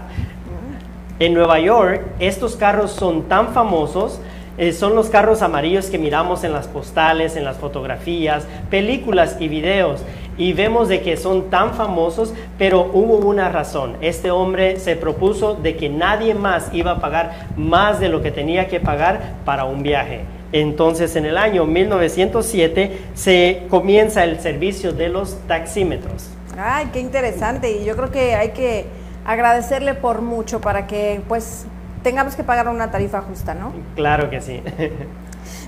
En 1.19 1.35
Nueva 1.35 1.59
York, 1.59 2.03
estos 2.19 2.57
carros 2.57 2.93
son 2.93 3.25
tan 3.25 3.49
famosos, 3.49 4.21
eh, 4.61 4.75
son 4.75 4.95
los 4.95 5.09
carros 5.09 5.41
amarillos 5.41 5.87
que 5.87 5.97
miramos 5.97 6.45
en 6.45 6.53
las 6.53 6.69
postales, 6.69 7.35
en 7.35 7.47
las 7.47 7.57
fotografías, 7.57 8.47
películas 8.69 9.39
y 9.41 9.49
videos. 9.49 10.03
Y 10.37 10.53
vemos 10.53 10.89
de 10.89 11.01
que 11.01 11.17
son 11.17 11.49
tan 11.49 11.73
famosos, 11.73 12.35
pero 12.59 12.91
hubo 12.93 13.27
una 13.27 13.49
razón. 13.49 13.97
Este 14.03 14.31
hombre 14.31 14.79
se 14.79 14.97
propuso 14.97 15.55
de 15.55 15.77
que 15.77 15.89
nadie 15.89 16.35
más 16.35 16.69
iba 16.75 16.91
a 16.91 17.01
pagar 17.01 17.49
más 17.57 18.01
de 18.01 18.11
lo 18.11 18.21
que 18.21 18.33
tenía 18.33 18.69
que 18.69 18.81
pagar 18.81 19.37
para 19.47 19.65
un 19.65 19.83
viaje. 19.83 20.27
Entonces, 20.53 21.17
en 21.17 21.25
el 21.25 21.39
año 21.39 21.65
1907 21.65 22.99
se 23.15 23.63
comienza 23.71 24.25
el 24.25 24.41
servicio 24.41 24.93
de 24.93 25.09
los 25.09 25.39
taxímetros. 25.47 26.29
Ay, 26.59 26.91
qué 26.93 27.01
interesante. 27.01 27.73
Y 27.73 27.87
yo 27.87 27.97
creo 27.97 28.11
que 28.11 28.35
hay 28.35 28.51
que 28.51 28.85
agradecerle 29.25 29.95
por 29.95 30.21
mucho 30.21 30.61
para 30.61 30.87
que, 30.87 31.23
pues, 31.29 31.65
tengamos 32.03 32.35
que 32.35 32.45
pagar 32.45 32.69
una 32.69 32.91
tarifa 32.91 33.21
justa, 33.23 33.55
¿no? 33.55 33.73
Claro 33.95 34.31
que 34.31 34.41
sí. 34.41 34.63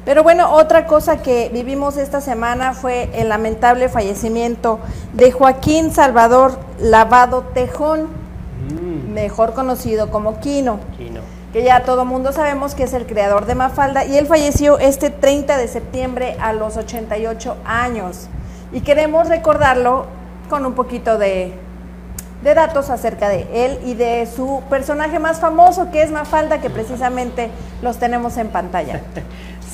Pero 0.05 0.23
bueno, 0.23 0.53
otra 0.53 0.87
cosa 0.87 1.23
que 1.23 1.51
vivimos 1.53 1.97
esta 1.97 2.21
semana 2.21 2.75
fue 2.75 3.09
el 3.15 3.29
lamentable 3.29 3.89
fallecimiento 3.89 4.81
de 5.13 5.31
Joaquín 5.31 5.93
Salvador 5.93 6.59
Lavado 6.81 7.43
Tejón, 7.55 8.09
mm. 8.09 9.13
mejor 9.13 9.55
conocido 9.55 10.11
como 10.11 10.41
Quino. 10.41 10.81
Quino 10.97 11.21
que 11.53 11.63
ya 11.63 11.83
todo 11.83 12.05
mundo 12.05 12.33
sabemos 12.33 12.75
que 12.75 12.85
es 12.85 12.95
el 12.95 13.07
creador 13.07 13.45
de 13.45 13.55
Mafalda, 13.55 14.07
y 14.07 14.17
él 14.17 14.27
falleció 14.27 14.79
este 14.79 15.11
30 15.11 15.59
de 15.59 15.69
septiembre 15.69 16.37
a 16.41 16.53
los 16.55 16.77
88 16.77 17.57
años. 17.67 18.29
Y 18.73 18.81
queremos 18.81 19.29
recordarlo 19.29 20.07
con 20.49 20.65
un 20.65 20.73
poquito 20.73 21.19
de, 21.19 21.53
de 22.43 22.55
datos 22.55 22.91
acerca 22.91 23.29
de 23.29 23.47
él 23.53 23.79
y 23.85 23.95
de 23.95 24.27
su 24.27 24.63
personaje 24.69 25.19
más 25.19 25.41
famoso, 25.41 25.91
que 25.91 26.03
es 26.03 26.11
Mafalda, 26.11 26.61
que 26.61 26.71
precisamente 26.71 27.51
los 27.83 27.99
tenemos 27.99 28.37
en 28.37 28.49
pantalla. 28.49 29.01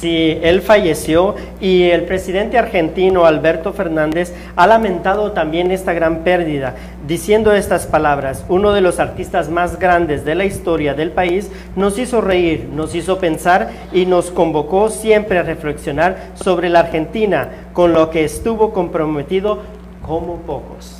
Sí, 0.00 0.38
él 0.42 0.62
falleció 0.62 1.34
y 1.60 1.90
el 1.90 2.04
presidente 2.04 2.56
argentino 2.56 3.25
Alberto 3.25 3.72
Fernández 3.72 4.32
ha 4.54 4.68
lamentado 4.68 5.32
también 5.32 5.72
esta 5.72 5.92
gran 5.92 6.18
pérdida, 6.18 6.76
diciendo 7.08 7.52
estas 7.52 7.87
palabras, 7.87 8.44
uno 8.48 8.72
de 8.72 8.80
los 8.80 9.00
artistas 9.00 9.48
más 9.48 9.80
grandes 9.80 10.25
de 10.25 10.37
la 10.37 10.44
historia 10.44 10.94
del 10.94 11.10
país 11.10 11.50
nos 11.75 11.98
hizo 11.98 12.20
reír, 12.20 12.68
nos 12.72 12.94
hizo 12.94 13.18
pensar 13.18 13.70
y 13.92 14.06
nos 14.06 14.30
convocó 14.30 14.88
siempre 14.88 15.40
a 15.40 15.42
reflexionar 15.42 16.16
sobre 16.34 16.68
la 16.68 16.80
Argentina, 16.80 17.48
con 17.72 17.92
lo 17.92 18.10
que 18.10 18.22
estuvo 18.22 18.72
comprometido 18.72 19.62
como 20.06 20.37
pocos. 20.37 20.98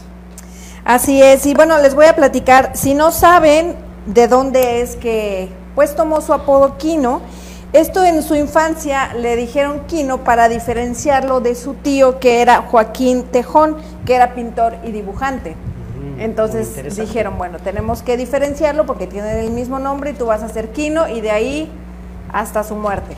Así 0.89 1.23
es, 1.23 1.45
y 1.45 1.53
bueno, 1.53 1.77
les 1.79 1.95
voy 1.95 2.07
a 2.07 2.17
platicar, 2.17 2.71
si 2.73 2.95
no 2.95 3.13
saben 3.13 3.75
de 4.07 4.27
dónde 4.27 4.81
es 4.81 4.97
que 4.97 5.51
pues 5.75 5.95
tomó 5.95 6.23
su 6.23 6.33
apodo 6.33 6.79
Quino, 6.79 7.21
esto 7.75 8.03
en 8.05 8.23
su 8.23 8.35
infancia 8.35 9.13
le 9.13 9.37
dijeron 9.37 9.81
Quino 9.87 10.25
para 10.25 10.49
diferenciarlo 10.49 11.41
de 11.41 11.55
su 11.55 11.75
tío 11.75 12.19
que 12.21 12.41
era 12.41 12.63
Joaquín 12.63 13.25
Tejón, 13.25 13.77
que 14.07 14.15
era 14.15 14.35
pintor 14.35 14.77
y 14.83 14.91
dibujante. 14.93 15.51
Mm, 16.17 16.21
Entonces 16.23 16.97
dijeron, 16.97 17.37
bueno, 17.37 17.59
tenemos 17.59 18.03
que 18.03 18.17
diferenciarlo 18.17 18.87
porque 18.87 19.07
tienen 19.07 19.37
el 19.41 19.51
mismo 19.51 19.79
nombre 19.79 20.13
y 20.13 20.15
tú 20.15 20.25
vas 20.25 20.43
a 20.43 20.49
ser 20.49 20.71
Quino 20.71 21.07
y 21.07 21.21
de 21.21 21.31
ahí 21.31 21.69
hasta 22.33 22.65
su 22.65 22.75
muerte. 22.75 23.15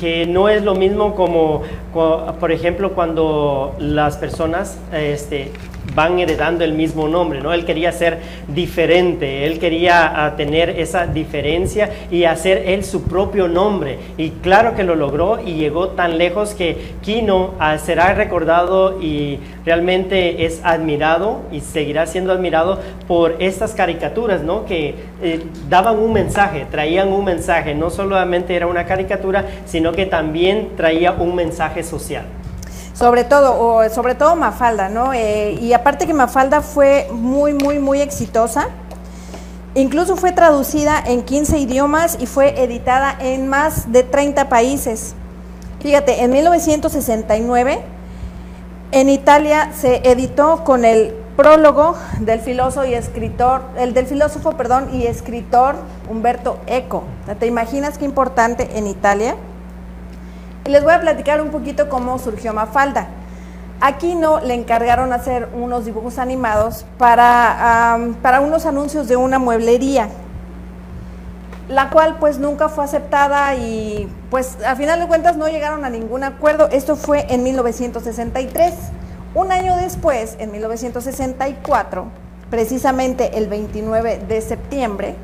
que 0.00 0.26
no 0.26 0.48
es 0.48 0.62
lo 0.64 0.74
mismo 0.74 1.14
como, 1.14 1.60
co- 1.92 2.34
por 2.40 2.50
ejemplo, 2.50 2.94
cuando 2.94 3.74
las 3.78 4.16
personas 4.16 4.76
este, 4.92 5.52
van 5.94 6.18
heredando 6.18 6.64
el 6.64 6.72
mismo 6.72 7.08
nombre, 7.08 7.40
¿no? 7.40 7.52
Él 7.52 7.64
quería 7.64 7.92
ser 7.92 8.18
diferente, 8.48 9.46
él 9.46 9.58
quería 9.58 10.24
ah, 10.24 10.36
tener 10.36 10.70
esa 10.70 11.06
diferencia 11.06 11.90
y 12.10 12.24
hacer 12.24 12.64
él 12.66 12.84
su 12.84 13.02
propio 13.04 13.48
nombre. 13.48 13.98
Y 14.18 14.30
claro 14.30 14.74
que 14.74 14.84
lo 14.84 14.94
logró 14.94 15.40
y 15.44 15.54
llegó 15.54 15.88
tan 15.88 16.18
lejos 16.18 16.54
que 16.54 16.94
Kino 17.02 17.54
ah, 17.58 17.78
será 17.78 18.14
recordado 18.14 19.00
y 19.00 19.38
realmente 19.64 20.44
es 20.44 20.60
admirado 20.64 21.42
y 21.52 21.60
seguirá 21.60 22.06
siendo 22.06 22.32
admirado 22.32 22.80
por 23.06 23.36
estas 23.38 23.72
caricaturas, 23.72 24.42
¿no? 24.42 24.64
Que 24.64 24.94
eh, 25.22 25.42
daban 25.68 25.98
un 25.98 26.12
mensaje, 26.12 26.66
traían 26.70 27.08
un 27.12 27.24
mensaje, 27.24 27.74
no 27.74 27.90
solamente 27.90 28.54
era 28.54 28.66
una 28.66 28.86
caricatura, 28.86 29.44
sino 29.66 29.92
que 29.92 30.06
también 30.06 30.70
traía 30.76 31.12
un 31.12 31.34
mensaje 31.34 31.82
social. 31.82 32.24
Sobre 32.94 33.24
todo, 33.24 33.60
o 33.60 33.90
sobre 33.90 34.14
todo 34.14 34.36
Mafalda, 34.36 34.88
¿no? 34.88 35.12
Eh, 35.12 35.58
y 35.60 35.72
aparte 35.72 36.06
que 36.06 36.14
Mafalda 36.14 36.62
fue 36.62 37.08
muy, 37.12 37.52
muy, 37.52 37.78
muy 37.78 38.00
exitosa. 38.00 38.68
Incluso 39.74 40.16
fue 40.16 40.30
traducida 40.30 41.02
en 41.04 41.22
15 41.22 41.58
idiomas 41.58 42.16
y 42.20 42.26
fue 42.26 42.62
editada 42.62 43.16
en 43.18 43.48
más 43.48 43.90
de 43.90 44.04
30 44.04 44.48
países. 44.48 45.14
Fíjate, 45.80 46.22
en 46.22 46.30
1969 46.30 47.82
en 48.92 49.10
Italia 49.10 49.72
se 49.74 50.08
editó 50.08 50.62
con 50.62 50.84
el 50.84 51.12
prólogo 51.36 51.96
del 52.20 52.38
filósofo 52.38 52.86
y 52.86 52.94
escritor, 52.94 53.62
el 53.76 53.92
del 53.92 54.06
filósofo, 54.06 54.52
perdón, 54.52 54.90
y 54.92 55.06
escritor 55.06 55.74
Humberto 56.08 56.60
Eco. 56.68 57.02
¿Te 57.40 57.46
imaginas 57.46 57.98
qué 57.98 58.04
importante 58.04 58.78
en 58.78 58.86
Italia? 58.86 59.34
Les 60.66 60.82
voy 60.82 60.94
a 60.94 61.00
platicar 61.00 61.42
un 61.42 61.50
poquito 61.50 61.90
cómo 61.90 62.18
surgió 62.18 62.54
Mafalda. 62.54 63.08
Aquí 63.82 64.14
no 64.14 64.40
le 64.40 64.54
encargaron 64.54 65.12
hacer 65.12 65.46
unos 65.52 65.84
dibujos 65.84 66.18
animados 66.18 66.86
para, 66.96 67.98
para 68.22 68.40
unos 68.40 68.64
anuncios 68.64 69.06
de 69.06 69.16
una 69.16 69.38
mueblería, 69.38 70.08
la 71.68 71.90
cual 71.90 72.16
pues 72.18 72.38
nunca 72.38 72.70
fue 72.70 72.84
aceptada 72.84 73.54
y 73.56 74.10
pues 74.30 74.56
a 74.64 74.74
final 74.74 75.00
de 75.00 75.06
cuentas 75.06 75.36
no 75.36 75.48
llegaron 75.48 75.84
a 75.84 75.90
ningún 75.90 76.24
acuerdo. 76.24 76.70
Esto 76.70 76.96
fue 76.96 77.26
en 77.28 77.42
1963. 77.42 78.72
Un 79.34 79.52
año 79.52 79.76
después, 79.76 80.36
en 80.38 80.50
1964, 80.50 82.06
precisamente 82.48 83.36
el 83.36 83.48
29 83.48 84.22
de 84.26 84.40
septiembre, 84.40 85.14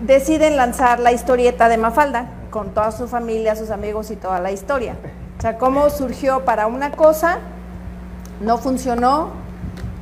deciden 0.00 0.56
lanzar 0.56 0.98
la 0.98 1.12
historieta 1.12 1.68
de 1.68 1.76
Mafalda 1.76 2.30
con 2.56 2.70
toda 2.70 2.90
su 2.90 3.06
familia, 3.06 3.54
sus 3.54 3.68
amigos 3.68 4.10
y 4.10 4.16
toda 4.16 4.40
la 4.40 4.50
historia. 4.50 4.96
O 5.38 5.42
sea, 5.42 5.58
cómo 5.58 5.90
surgió 5.90 6.46
para 6.46 6.66
una 6.66 6.90
cosa, 6.90 7.40
no 8.40 8.56
funcionó 8.56 9.28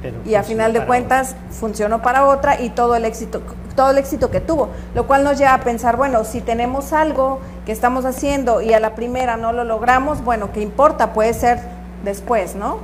Pero 0.00 0.18
y 0.24 0.36
a 0.36 0.44
final 0.44 0.72
de 0.72 0.86
cuentas 0.86 1.34
funcionó 1.50 2.00
para 2.00 2.26
otra 2.26 2.60
y 2.60 2.70
todo 2.70 2.94
el 2.94 3.06
éxito 3.06 3.42
todo 3.74 3.90
el 3.90 3.98
éxito 3.98 4.30
que 4.30 4.40
tuvo, 4.40 4.68
lo 4.94 5.08
cual 5.08 5.24
nos 5.24 5.36
lleva 5.36 5.54
a 5.54 5.60
pensar, 5.62 5.96
bueno, 5.96 6.22
si 6.22 6.40
tenemos 6.40 6.92
algo 6.92 7.40
que 7.66 7.72
estamos 7.72 8.04
haciendo 8.04 8.62
y 8.62 8.72
a 8.72 8.78
la 8.78 8.94
primera 8.94 9.36
no 9.36 9.52
lo 9.52 9.64
logramos, 9.64 10.22
bueno, 10.22 10.52
¿qué 10.52 10.60
importa? 10.60 11.12
Puede 11.12 11.34
ser 11.34 11.58
después, 12.04 12.54
¿no? 12.54 12.78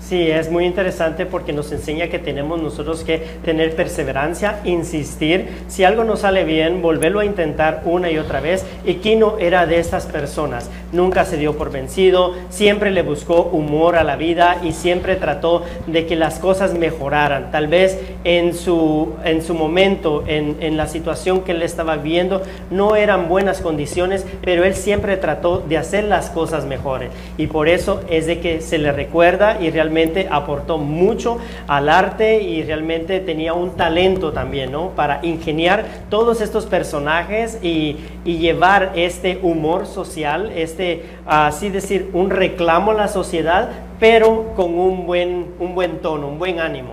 Sí, 0.00 0.28
es 0.28 0.50
muy 0.50 0.64
interesante 0.64 1.26
porque 1.26 1.52
nos 1.52 1.70
enseña 1.72 2.08
que 2.08 2.18
tenemos 2.18 2.60
nosotros 2.60 3.04
que 3.04 3.18
tener 3.44 3.76
perseverancia, 3.76 4.60
insistir. 4.64 5.48
Si 5.68 5.84
algo 5.84 6.04
no 6.04 6.16
sale 6.16 6.44
bien, 6.44 6.80
volverlo 6.80 7.20
a 7.20 7.24
intentar 7.24 7.82
una 7.84 8.10
y 8.10 8.18
otra 8.18 8.40
vez. 8.40 8.64
Y 8.84 8.94
Kino 8.94 9.36
era 9.38 9.66
de 9.66 9.78
estas 9.78 10.06
personas. 10.06 10.70
Nunca 10.90 11.24
se 11.26 11.36
dio 11.36 11.56
por 11.56 11.70
vencido, 11.70 12.34
siempre 12.48 12.90
le 12.90 13.02
buscó 13.02 13.42
humor 13.42 13.94
a 13.94 14.02
la 14.02 14.16
vida 14.16 14.60
y 14.64 14.72
siempre 14.72 15.16
trató 15.16 15.64
de 15.86 16.06
que 16.06 16.16
las 16.16 16.38
cosas 16.38 16.74
mejoraran. 16.74 17.50
Tal 17.52 17.68
vez 17.68 18.00
en 18.24 18.54
su, 18.54 19.12
en 19.22 19.42
su 19.42 19.54
momento, 19.54 20.24
en, 20.26 20.56
en 20.60 20.76
la 20.76 20.88
situación 20.88 21.42
que 21.42 21.52
él 21.52 21.62
estaba 21.62 21.96
viviendo, 21.96 22.42
no 22.70 22.96
eran 22.96 23.28
buenas 23.28 23.60
condiciones, 23.60 24.26
pero 24.42 24.64
él 24.64 24.74
siempre 24.74 25.18
trató 25.18 25.60
de 25.60 25.76
hacer 25.76 26.04
las 26.04 26.30
cosas 26.30 26.64
mejores. 26.64 27.10
Y 27.36 27.46
por 27.46 27.68
eso 27.68 28.00
es 28.08 28.26
de 28.26 28.40
que 28.40 28.60
se 28.62 28.78
le 28.78 28.90
recuerda 28.92 29.58
y 29.60 29.70
realmente 29.70 29.89
aportó 30.30 30.78
mucho 30.78 31.38
al 31.66 31.88
arte 31.88 32.42
y 32.42 32.62
realmente 32.62 33.20
tenía 33.20 33.52
un 33.54 33.72
talento 33.76 34.32
también, 34.32 34.72
¿no? 34.72 34.90
Para 34.90 35.20
ingeniar 35.22 35.84
todos 36.08 36.40
estos 36.40 36.66
personajes 36.66 37.58
y, 37.62 37.96
y 38.24 38.38
llevar 38.38 38.92
este 38.94 39.38
humor 39.42 39.86
social, 39.86 40.52
este, 40.54 41.04
así 41.26 41.68
decir, 41.68 42.10
un 42.12 42.30
reclamo 42.30 42.92
a 42.92 42.94
la 42.94 43.08
sociedad, 43.08 43.68
pero 43.98 44.54
con 44.56 44.78
un 44.78 45.06
buen, 45.06 45.46
un 45.58 45.74
buen 45.74 45.98
tono, 45.98 46.28
un 46.28 46.38
buen 46.38 46.60
ánimo. 46.60 46.92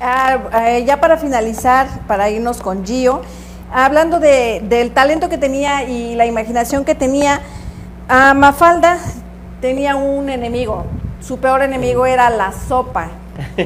Ah, 0.00 0.38
eh, 0.68 0.84
ya 0.86 1.00
para 1.00 1.16
finalizar, 1.16 1.86
para 2.06 2.28
irnos 2.30 2.60
con 2.60 2.84
Gio, 2.84 3.22
hablando 3.72 4.20
de- 4.20 4.60
del 4.68 4.90
talento 4.92 5.28
que 5.28 5.38
tenía 5.38 5.84
y 5.84 6.14
la 6.14 6.26
imaginación 6.26 6.84
que 6.84 6.94
tenía, 6.94 7.40
ah, 8.08 8.34
Mafalda 8.34 8.98
tenía 9.60 9.96
un 9.96 10.28
enemigo. 10.28 10.84
Su 11.26 11.38
peor 11.38 11.62
enemigo 11.62 12.06
era 12.06 12.30
la 12.30 12.52
sopa, 12.52 13.08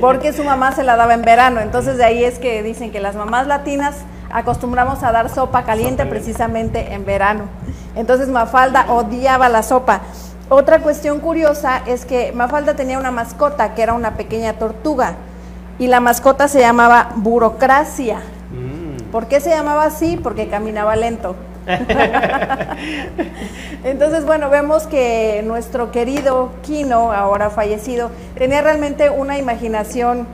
porque 0.00 0.32
su 0.32 0.44
mamá 0.44 0.72
se 0.72 0.82
la 0.82 0.96
daba 0.96 1.12
en 1.12 1.20
verano. 1.20 1.60
Entonces 1.60 1.98
de 1.98 2.04
ahí 2.04 2.24
es 2.24 2.38
que 2.38 2.62
dicen 2.62 2.90
que 2.90 3.00
las 3.00 3.16
mamás 3.16 3.46
latinas 3.46 3.96
acostumbramos 4.32 5.02
a 5.02 5.12
dar 5.12 5.28
sopa 5.28 5.64
caliente 5.64 6.04
Sopa. 6.04 6.10
precisamente 6.10 6.94
en 6.94 7.04
verano. 7.04 7.44
Entonces 7.96 8.28
Mafalda 8.28 8.86
odiaba 8.88 9.50
la 9.50 9.62
sopa. 9.62 10.00
Otra 10.48 10.80
cuestión 10.80 11.20
curiosa 11.20 11.82
es 11.84 12.06
que 12.06 12.32
Mafalda 12.32 12.76
tenía 12.76 12.98
una 12.98 13.10
mascota 13.10 13.74
que 13.74 13.82
era 13.82 13.92
una 13.92 14.14
pequeña 14.14 14.54
tortuga 14.54 15.16
y 15.78 15.88
la 15.88 16.00
mascota 16.00 16.48
se 16.48 16.60
llamaba 16.60 17.10
Burocracia. 17.16 18.20
Mm. 18.52 19.10
¿Por 19.10 19.26
qué 19.26 19.38
se 19.38 19.50
llamaba 19.50 19.84
así? 19.84 20.16
Porque 20.16 20.48
caminaba 20.48 20.96
lento. 20.96 21.36
Entonces, 23.84 24.24
bueno, 24.24 24.50
vemos 24.50 24.86
que 24.86 25.42
nuestro 25.44 25.90
querido 25.90 26.52
Kino, 26.62 27.12
ahora 27.12 27.50
fallecido, 27.50 28.10
tenía 28.36 28.62
realmente 28.62 29.10
una 29.10 29.38
imaginación 29.38 30.26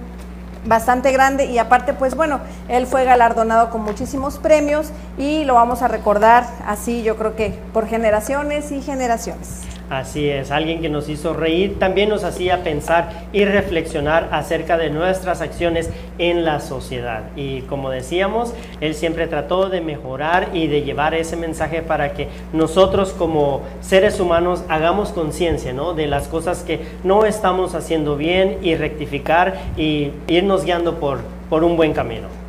bastante 0.67 1.13
grande 1.13 1.47
y 1.47 1.59
aparte, 1.59 1.93
pues 1.93 2.17
bueno, 2.17 2.41
él 2.69 2.87
fue 2.87 3.05
galardonado 3.05 3.71
con 3.71 3.83
muchísimos 3.83 4.39
premios 4.39 4.91
y 5.17 5.45
lo 5.45 5.55
vamos 5.55 5.83
a 5.83 5.89
recordar 5.89 6.47
así, 6.67 7.03
yo 7.03 7.17
creo 7.17 7.37
que 7.37 7.59
por 7.73 7.87
generaciones 7.87 8.73
y 8.73 8.83
generaciones. 8.83 9.76
Así 9.89 10.29
es, 10.29 10.51
alguien 10.51 10.81
que 10.81 10.89
nos 10.89 11.09
hizo 11.09 11.33
reír, 11.33 11.79
también 11.79 12.09
nos 12.09 12.25
hacía 12.25 12.65
pensar 12.65 13.29
y 13.33 13.45
reflexionar 13.45 14.29
acerca 14.33 14.77
de 14.77 14.91
nuestras 14.91 15.41
acciones 15.41 15.91
en 16.19 16.45
la 16.45 16.59
sociedad. 16.59 17.23
Y 17.37 17.61
como 17.63 17.91
decíamos, 17.91 18.53
él 18.81 18.97
siempre 18.97 19.29
trató 19.29 19.69
de 19.69 19.81
mejorar 19.81 20.49
y 20.55 20.67
de 20.67 20.83
llevar 20.83 21.15
ese 21.15 21.37
mensaje 21.37 21.83
para 21.83 22.15
que 22.15 22.27
nosotros 22.53 23.13
como 23.13 23.63
seres 23.81 24.19
humanos 24.19 24.65
hagamos 24.69 25.11
conciencia 25.11 25.73
¿no? 25.73 25.95
de 25.95 26.09
las 26.09 26.27
cosas 26.27 26.65
que 26.65 26.81
no 27.05 27.25
estamos 27.25 27.77
haciendo 27.77 28.17
bien 28.17 28.59
y 28.63 28.75
rectificar 28.75 29.55
y 29.77 30.11
irnos 30.27 30.65
guiando 30.65 30.99
por, 30.99 31.21
por 31.49 31.63
un 31.63 31.77
buen 31.77 31.93
camino. 31.93 32.46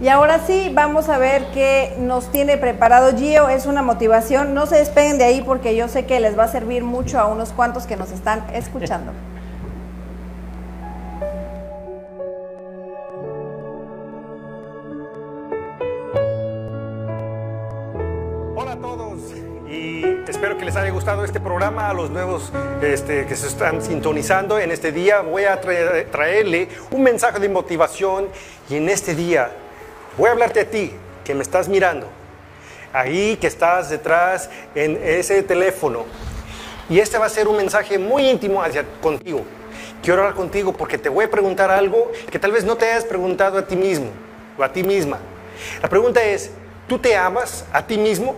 Y 0.00 0.08
ahora 0.08 0.38
sí, 0.46 0.70
vamos 0.72 1.08
a 1.10 1.18
ver 1.18 1.44
qué 1.52 1.94
nos 1.98 2.32
tiene 2.32 2.56
preparado 2.56 3.14
Gio. 3.16 3.48
Es 3.50 3.66
una 3.66 3.82
motivación. 3.82 4.54
No 4.54 4.64
se 4.66 4.76
despeguen 4.76 5.18
de 5.18 5.24
ahí 5.24 5.42
porque 5.42 5.76
yo 5.76 5.88
sé 5.88 6.06
que 6.06 6.20
les 6.20 6.38
va 6.38 6.44
a 6.44 6.48
servir 6.48 6.84
mucho 6.84 7.18
a 7.18 7.26
unos 7.26 7.52
cuantos 7.52 7.86
que 7.86 7.96
nos 7.96 8.10
están 8.10 8.44
escuchando. 8.54 9.12
Hola 18.56 18.72
a 18.72 18.76
todos 18.76 19.20
y 19.68 20.04
espero 20.28 20.58
que 20.58 20.64
les 20.64 20.76
haya 20.76 20.90
gustado 20.90 21.24
este 21.24 21.40
programa. 21.40 21.88
A 21.90 21.94
los 21.94 22.10
nuevos 22.10 22.52
este, 22.82 23.26
que 23.26 23.36
se 23.36 23.46
están 23.46 23.82
sintonizando 23.82 24.58
en 24.58 24.70
este 24.70 24.92
día, 24.92 25.20
voy 25.20 25.44
a 25.44 25.60
traer- 25.60 26.10
traerle 26.10 26.68
un 26.90 27.02
mensaje 27.02 27.38
de 27.38 27.48
motivación 27.48 28.26
y 28.68 28.76
en 28.76 28.88
este 28.88 29.14
día 29.14 29.50
voy 30.16 30.28
a 30.28 30.32
hablarte 30.32 30.60
a 30.60 30.64
ti 30.64 30.92
que 31.24 31.34
me 31.34 31.42
estás 31.42 31.68
mirando, 31.68 32.08
ahí 32.92 33.36
que 33.36 33.46
estás 33.46 33.90
detrás 33.90 34.50
en 34.74 34.98
ese 35.02 35.42
teléfono. 35.42 36.04
Y 36.88 36.98
este 36.98 37.18
va 37.18 37.26
a 37.26 37.30
ser 37.30 37.46
un 37.46 37.56
mensaje 37.56 37.98
muy 37.98 38.28
íntimo 38.28 38.62
hacia 38.62 38.84
contigo. 39.00 39.44
Quiero 40.02 40.22
hablar 40.22 40.34
contigo 40.34 40.72
porque 40.72 40.98
te 40.98 41.08
voy 41.08 41.26
a 41.26 41.30
preguntar 41.30 41.70
algo 41.70 42.10
que 42.30 42.38
tal 42.38 42.52
vez 42.52 42.64
no 42.64 42.76
te 42.76 42.86
hayas 42.86 43.04
preguntado 43.04 43.58
a 43.58 43.66
ti 43.66 43.76
mismo 43.76 44.08
o 44.58 44.64
a 44.64 44.72
ti 44.72 44.82
misma. 44.82 45.18
La 45.82 45.88
pregunta 45.88 46.22
es, 46.22 46.50
¿tú 46.88 46.98
te 46.98 47.16
amas 47.16 47.64
a 47.72 47.86
ti 47.86 47.96
mismo? 47.96 48.34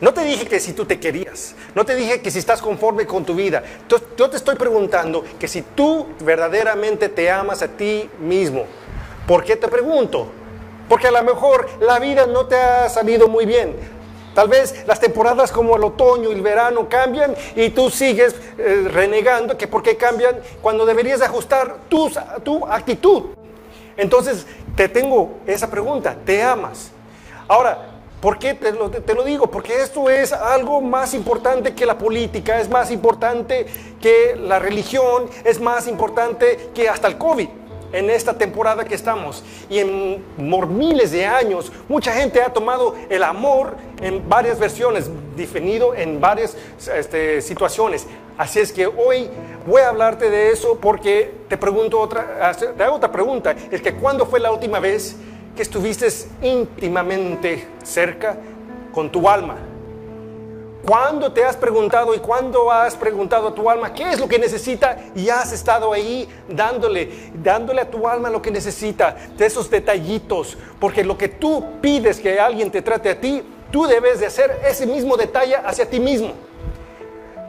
No 0.00 0.12
te 0.12 0.24
dije 0.24 0.46
que 0.46 0.58
si 0.60 0.72
tú 0.72 0.84
te 0.86 0.98
querías, 0.98 1.54
no 1.74 1.84
te 1.84 1.94
dije 1.94 2.20
que 2.20 2.30
si 2.30 2.38
estás 2.38 2.60
conforme 2.60 3.06
con 3.06 3.24
tu 3.24 3.34
vida. 3.34 3.62
Yo 4.16 4.30
te 4.30 4.36
estoy 4.36 4.56
preguntando 4.56 5.24
que 5.38 5.46
si 5.46 5.62
tú 5.62 6.08
verdaderamente 6.20 7.08
te 7.08 7.30
amas 7.30 7.62
a 7.62 7.68
ti 7.68 8.08
mismo. 8.18 8.66
¿Por 9.26 9.44
qué 9.44 9.56
te 9.56 9.68
pregunto? 9.68 10.32
Porque 10.90 11.06
a 11.06 11.12
lo 11.12 11.22
mejor 11.22 11.68
la 11.80 12.00
vida 12.00 12.26
no 12.26 12.46
te 12.46 12.56
ha 12.56 12.88
salido 12.88 13.28
muy 13.28 13.46
bien. 13.46 13.76
Tal 14.34 14.48
vez 14.48 14.84
las 14.88 14.98
temporadas 14.98 15.52
como 15.52 15.76
el 15.76 15.84
otoño 15.84 16.30
y 16.30 16.32
el 16.32 16.42
verano 16.42 16.88
cambian 16.88 17.32
y 17.54 17.70
tú 17.70 17.90
sigues 17.90 18.34
eh, 18.58 18.88
renegando 18.92 19.56
que 19.56 19.68
por 19.68 19.84
qué 19.84 19.96
cambian 19.96 20.40
cuando 20.60 20.84
deberías 20.84 21.22
ajustar 21.22 21.76
tu, 21.88 22.10
tu 22.42 22.66
actitud. 22.66 23.36
Entonces 23.96 24.44
te 24.74 24.88
tengo 24.88 25.38
esa 25.46 25.70
pregunta, 25.70 26.16
¿te 26.24 26.42
amas? 26.42 26.90
Ahora, 27.46 27.86
¿por 28.20 28.40
qué 28.40 28.54
te 28.54 28.72
lo, 28.72 28.90
te 28.90 29.14
lo 29.14 29.22
digo? 29.22 29.48
Porque 29.48 29.82
esto 29.82 30.10
es 30.10 30.32
algo 30.32 30.80
más 30.80 31.14
importante 31.14 31.72
que 31.72 31.86
la 31.86 31.96
política, 31.98 32.60
es 32.60 32.68
más 32.68 32.90
importante 32.90 33.64
que 34.00 34.34
la 34.34 34.58
religión, 34.58 35.30
es 35.44 35.60
más 35.60 35.86
importante 35.86 36.70
que 36.74 36.88
hasta 36.88 37.06
el 37.06 37.16
COVID 37.16 37.59
en 37.92 38.10
esta 38.10 38.36
temporada 38.36 38.84
que 38.84 38.94
estamos. 38.94 39.42
Y 39.68 39.78
en 39.78 40.22
por 40.50 40.66
miles 40.66 41.10
de 41.10 41.26
años, 41.26 41.72
mucha 41.88 42.12
gente 42.12 42.42
ha 42.42 42.52
tomado 42.52 42.94
el 43.08 43.22
amor 43.22 43.76
en 44.00 44.28
varias 44.28 44.58
versiones, 44.58 45.10
definido 45.36 45.94
en 45.94 46.20
varias 46.20 46.56
este, 46.94 47.40
situaciones. 47.42 48.06
Así 48.38 48.58
es 48.58 48.72
que 48.72 48.86
hoy 48.86 49.28
voy 49.66 49.82
a 49.82 49.88
hablarte 49.88 50.30
de 50.30 50.50
eso 50.50 50.78
porque 50.80 51.32
te 51.48 51.56
pregunto 51.56 52.00
otra, 52.00 52.52
te 52.54 52.82
hago 52.82 52.96
otra 52.96 53.12
pregunta. 53.12 53.54
Es 53.70 53.82
que 53.82 53.94
¿cuándo 53.94 54.26
fue 54.26 54.40
la 54.40 54.50
última 54.50 54.80
vez 54.80 55.16
que 55.54 55.62
estuviste 55.62 56.08
íntimamente 56.42 57.66
cerca 57.82 58.36
con 58.92 59.10
tu 59.10 59.28
alma? 59.28 59.69
¿Cuándo 60.86 61.32
te 61.32 61.44
has 61.44 61.56
preguntado 61.56 62.14
y 62.14 62.18
cuándo 62.18 62.70
has 62.70 62.96
preguntado 62.96 63.48
a 63.48 63.54
tu 63.54 63.68
alma 63.68 63.92
qué 63.92 64.10
es 64.10 64.18
lo 64.18 64.26
que 64.26 64.38
necesita 64.38 64.96
y 65.14 65.28
has 65.28 65.52
estado 65.52 65.92
ahí 65.92 66.28
dándole, 66.48 67.30
dándole 67.34 67.82
a 67.82 67.90
tu 67.90 68.08
alma 68.08 68.30
lo 68.30 68.40
que 68.40 68.50
necesita, 68.50 69.14
de 69.36 69.46
esos 69.46 69.68
detallitos? 69.68 70.56
Porque 70.80 71.04
lo 71.04 71.18
que 71.18 71.28
tú 71.28 71.64
pides 71.80 72.18
que 72.18 72.40
alguien 72.40 72.70
te 72.70 72.80
trate 72.80 73.10
a 73.10 73.20
ti, 73.20 73.42
tú 73.70 73.86
debes 73.86 74.20
de 74.20 74.26
hacer 74.26 74.60
ese 74.66 74.86
mismo 74.86 75.16
detalle 75.16 75.56
hacia 75.56 75.88
ti 75.88 76.00
mismo. 76.00 76.32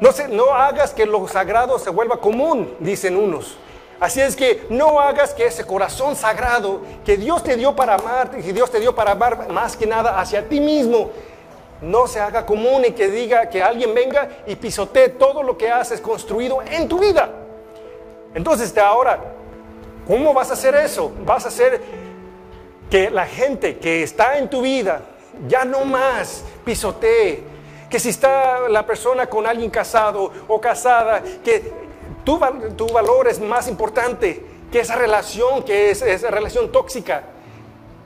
No, 0.02 0.12
se, 0.12 0.28
no 0.28 0.54
hagas 0.54 0.94
que 0.94 1.06
lo 1.06 1.28
sagrado 1.28 1.80
se 1.80 1.90
vuelva 1.90 2.20
común, 2.20 2.76
dicen 2.80 3.16
unos. 3.16 3.58
Así 4.02 4.20
es 4.20 4.36
que 4.36 4.66
no 4.70 5.00
hagas 5.00 5.34
que 5.36 5.46
ese 5.46 5.64
corazón 5.64 6.16
sagrado 6.16 6.82
que 7.06 7.18
Dios 7.18 7.44
te 7.44 7.56
dio 7.56 7.76
para 7.76 7.94
amar, 7.94 8.32
que 8.32 8.52
Dios 8.52 8.72
te 8.72 8.80
dio 8.80 8.96
para 8.96 9.12
amar 9.12 9.48
más 9.50 9.78
que 9.78 9.86
nada 9.86 10.20
hacia 10.20 10.50
ti 10.50 10.60
mismo, 10.60 11.12
no 11.82 12.08
se 12.08 12.20
haga 12.20 12.46
común 12.46 12.86
y 12.86 12.92
que 12.92 13.08
diga 13.08 13.50
que 13.50 13.62
alguien 13.62 13.94
venga 13.94 14.30
y 14.46 14.56
pisotee 14.56 15.10
todo 15.10 15.42
lo 15.42 15.58
que 15.58 15.70
haces 15.70 16.00
construido 16.00 16.62
en 16.62 16.88
tu 16.88 17.00
vida. 17.00 17.30
Entonces, 18.34 18.76
ahora, 18.78 19.20
¿cómo 20.08 20.34
vas 20.34 20.52
a 20.52 20.54
hacer 20.54 20.76
eso? 20.76 21.12
Vas 21.26 21.46
a 21.46 21.48
hacer 21.48 21.82
que 22.90 23.10
la 23.10 23.26
gente 23.26 23.78
que 23.80 24.04
está 24.04 24.38
en 24.38 24.50
tu 24.50 24.62
vida 24.62 25.02
ya 25.48 25.66
no 25.66 25.86
más 25.86 26.44
pisotee. 26.64 27.44
Que 27.90 28.00
si 28.00 28.10
está 28.10 28.70
la 28.70 28.86
persona 28.86 29.28
con 29.28 29.46
alguien 29.46 29.70
casado 29.70 30.32
o 30.48 30.62
casada, 30.62 31.22
que 31.44 31.74
tu, 32.24 32.40
tu 32.78 32.88
valor 32.88 33.28
es 33.28 33.40
más 33.40 33.68
importante 33.68 34.46
que 34.72 34.80
esa 34.80 34.96
relación, 34.96 35.64
que 35.64 35.92
es 35.92 36.02
esa 36.02 36.32
relación 36.32 36.72
tóxica. 36.72 37.24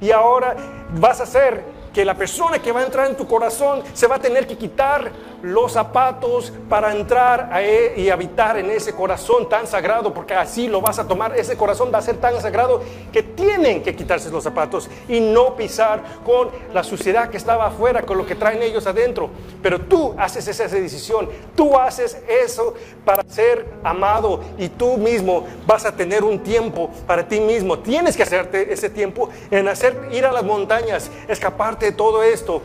Y 0.02 0.12
ahora 0.12 0.56
vas 0.94 1.20
a 1.20 1.24
hacer 1.24 1.75
que 1.96 2.04
la 2.04 2.14
persona 2.14 2.60
que 2.60 2.74
va 2.74 2.82
a 2.82 2.84
entrar 2.84 3.08
en 3.08 3.16
tu 3.16 3.26
corazón 3.26 3.82
se 3.94 4.06
va 4.06 4.18
a 4.18 4.20
tener 4.20 4.46
que 4.46 4.58
quitar 4.58 5.10
los 5.46 5.74
zapatos 5.74 6.52
para 6.68 6.92
entrar 6.92 7.50
a 7.52 7.62
e, 7.62 7.94
y 7.98 8.10
habitar 8.10 8.58
en 8.58 8.72
ese 8.72 8.94
corazón 8.94 9.48
tan 9.48 9.68
sagrado, 9.68 10.12
porque 10.12 10.34
así 10.34 10.68
lo 10.68 10.82
vas 10.82 10.98
a 10.98 11.08
tomar. 11.08 11.38
Ese 11.38 11.56
corazón 11.56 11.92
va 11.94 12.00
a 12.00 12.02
ser 12.02 12.18
tan 12.18 12.42
sagrado 12.42 12.82
que 13.14 13.22
tienen 13.22 13.84
que 13.84 13.96
quitarse 13.96 14.32
los 14.32 14.44
zapatos 14.44 14.90
y 15.08 15.20
no 15.20 15.56
pisar 15.56 16.02
con 16.26 16.50
la 16.74 16.84
suciedad 16.84 17.30
que 17.30 17.38
estaba 17.38 17.68
afuera, 17.68 18.02
con 18.02 18.18
lo 18.18 18.26
que 18.26 18.34
traen 18.34 18.64
ellos 18.64 18.88
adentro. 18.88 19.30
Pero 19.62 19.82
tú 19.82 20.16
haces 20.18 20.48
esa 20.48 20.68
decisión, 20.68 21.30
tú 21.56 21.78
haces 21.78 22.18
eso 22.28 22.74
para 23.04 23.24
ser 23.24 23.68
amado 23.84 24.42
y 24.58 24.70
tú 24.70 24.98
mismo 24.98 25.46
vas 25.68 25.86
a 25.86 25.96
tener 25.96 26.24
un 26.24 26.40
tiempo 26.40 26.90
para 27.06 27.28
ti 27.28 27.40
mismo. 27.40 27.78
Tienes 27.80 28.18
que 28.18 28.24
hacerte 28.24 28.74
ese 28.74 28.90
tiempo 28.90 29.30
en 29.52 29.68
hacer 29.68 30.10
ir 30.12 30.26
a 30.26 30.32
las 30.32 30.44
montañas, 30.44 31.12
escaparte 31.28 31.86
de 31.86 31.92
todo 31.92 32.24
esto 32.24 32.64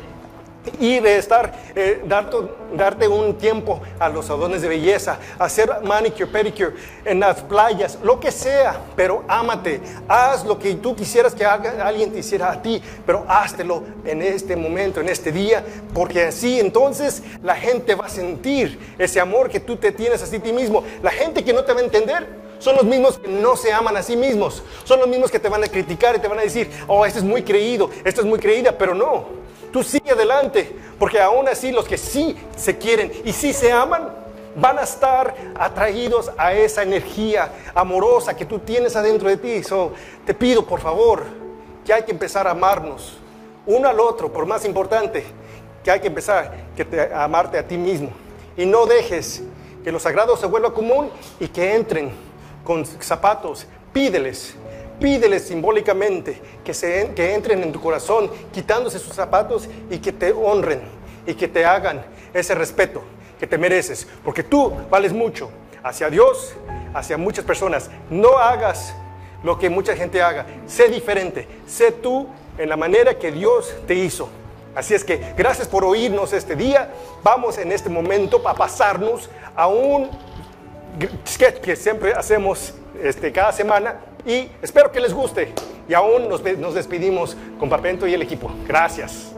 y 0.79 1.01
de 1.01 1.17
estar, 1.17 1.53
eh, 1.75 2.03
darte, 2.07 2.37
darte, 2.75 3.09
un 3.09 3.35
tiempo 3.35 3.81
a 3.99 4.09
los 4.09 4.27
salones 4.27 4.63
de 4.63 4.69
belleza, 4.69 5.19
hacer 5.39 5.71
manicure, 5.83 6.27
pedicure 6.27 6.75
en 7.05 7.21
las 7.21 7.41
playas, 7.43 7.99
lo 8.03 8.21
que 8.21 8.31
sea, 8.31 8.81
pero 8.95 9.25
ámate, 9.27 9.81
haz 10.09 10.45
lo 10.45 10.59
que 10.59 10.75
tú 10.75 10.95
quisieras 10.95 11.35
que 11.35 11.45
haga, 11.45 11.87
alguien 11.87 12.13
te 12.13 12.19
hiciera 12.19 12.53
a 12.53 12.63
ti, 12.63 12.83
pero 13.07 13.25
háztelo 13.27 13.83
en 14.05 14.23
este 14.23 14.57
momento, 14.57 15.01
en 15.01 15.09
este 15.09 15.33
día, 15.33 15.65
porque 15.95 16.25
así 16.25 16.61
entonces 16.61 17.23
la 17.43 17.55
gente 17.55 17.95
va 17.95 18.07
a 18.07 18.11
sentir 18.11 18.79
ese 18.99 19.21
amor 19.21 19.49
que 19.49 19.61
tú 19.61 19.77
te 19.77 19.93
tienes 19.93 20.23
a 20.23 20.27
ti 20.27 20.53
mismo. 20.53 20.85
La 21.03 21.11
gente 21.11 21.45
que 21.45 21.53
no 21.53 21.65
te 21.65 21.73
va 21.73 21.81
a 21.81 21.85
entender 21.85 22.27
son 22.59 22.77
los 22.77 22.85
mismos 22.85 23.19
que 23.19 23.29
no 23.29 23.57
se 23.57 23.73
aman 23.73 23.97
a 23.97 24.03
sí 24.03 24.17
mismos. 24.17 24.63
Son 24.85 25.01
los 25.01 25.09
mismos 25.09 25.31
que 25.31 25.39
te 25.39 25.49
van 25.49 25.65
a 25.65 25.69
criticar 25.69 26.17
y 26.17 26.19
te 26.19 26.29
van 26.29 26.39
a 26.39 26.43
decir, 26.43 26.71
oh, 26.87 27.05
este 27.05 27.19
es 27.19 27.25
muy 27.25 27.43
creído, 27.43 27.91
esto 28.05 28.21
es 28.21 28.27
muy 28.27 28.39
creída, 28.39 28.77
pero 28.77 28.95
no. 28.95 29.41
Tú 29.73 29.83
sigue 29.83 30.11
adelante, 30.11 30.77
porque 30.99 31.21
aún 31.21 31.49
así 31.49 31.71
los 31.73 31.87
que 31.87 31.97
sí 31.97 32.37
se 32.57 32.77
quieren 32.79 33.13
y 33.25 33.33
sí 33.33 33.53
se 33.53 33.73
aman, 33.73 34.09
van 34.57 34.79
a 34.79 34.83
estar 34.83 35.35
atraídos 35.59 36.31
a 36.37 36.53
esa 36.53 36.83
energía 36.83 37.53
amorosa 37.75 38.37
que 38.37 38.45
tú 38.45 38.59
tienes 38.59 38.97
adentro 38.97 39.29
de 39.29 39.37
ti. 39.37 39.63
So, 39.63 39.93
te 40.27 40.35
pido, 40.35 40.67
por 40.67 40.81
favor, 40.81 41.23
que 41.85 41.93
hay 41.93 42.03
que 42.03 42.11
empezar 42.11 42.47
a 42.47 42.51
amarnos 42.51 43.17
uno 43.67 43.89
al 43.89 44.01
otro, 44.01 44.33
por 44.33 44.47
más 44.47 44.65
importante, 44.65 45.25
que 45.85 45.91
hay 45.91 46.01
que 46.01 46.09
empezar 46.09 46.53
a 47.15 47.25
amarte 47.25 47.59
a 47.59 47.67
ti 47.67 47.77
mismo. 47.77 48.11
Y 48.57 48.67
no 48.67 48.87
dejes 48.87 49.43
que 49.85 49.93
lo 49.93 50.01
sagrado 50.01 50.37
se 50.37 50.47
vuelva 50.47 50.75
común 50.75 51.11
y 51.39 51.49
que 51.49 51.75
entren 51.75 52.11
con 52.65 52.85
zapatos. 52.85 53.67
Pídeles, 53.93 54.55
Pídeles 55.01 55.49
simbólicamente 55.49 56.41
que, 56.63 56.75
se, 56.75 57.13
que 57.15 57.35
entren 57.35 57.63
en 57.63 57.73
tu 57.73 57.81
corazón, 57.81 58.31
quitándose 58.53 58.99
sus 58.99 59.15
zapatos 59.15 59.69
y 59.91 59.99
que 59.99 60.13
te 60.13 60.33
honren 60.33 60.83
y 61.27 61.35
que 61.35 61.49
te 61.49 61.65
hagan 61.65 62.05
ese 62.33 62.55
respeto 62.55 63.03
que 63.41 63.47
te 63.47 63.57
mereces, 63.57 64.07
porque 64.23 64.43
tú 64.43 64.71
vales 64.91 65.15
mucho 65.15 65.51
hacia 65.83 66.11
Dios, 66.11 66.53
hacia 66.93 67.17
muchas 67.17 67.45
personas. 67.45 67.91
No 68.11 68.37
hagas 68.37 68.95
lo 69.43 69.59
que 69.59 69.71
mucha 69.71 69.97
gente 69.97 70.21
haga, 70.21 70.45
sé 70.67 70.89
diferente, 70.89 71.49
sé 71.67 71.91
tú 71.91 72.29
en 72.59 72.69
la 72.69 72.77
manera 72.77 73.19
que 73.19 73.33
Dios 73.33 73.75
te 73.87 73.95
hizo. 73.95 74.29
Así 74.75 74.95
es 74.95 75.03
que 75.03 75.33
gracias 75.37 75.67
por 75.67 75.85
oírnos 75.85 76.35
este 76.35 76.55
día. 76.55 76.93
Vamos 77.23 77.57
en 77.57 77.73
este 77.73 77.89
momento 77.89 78.47
a 78.47 78.55
pasarnos 78.55 79.31
a 79.57 79.67
un 79.67 80.11
sketch 81.27 81.61
que 81.61 81.75
siempre 81.75 82.13
hacemos 82.13 82.75
este, 83.03 83.33
cada 83.33 83.53
semana 83.53 84.01
y 84.27 84.49
espero 84.63 84.91
que 84.91 85.01
les 85.01 85.13
guste. 85.13 85.53
Y 85.89 85.95
aún 85.95 86.29
nos, 86.29 86.43
nos 86.59 86.75
despedimos 86.75 87.37
con 87.59 87.69
Papento 87.69 88.07
y 88.07 88.15
el 88.15 88.23
equipo. 88.23 88.51
Gracias. 88.67 89.35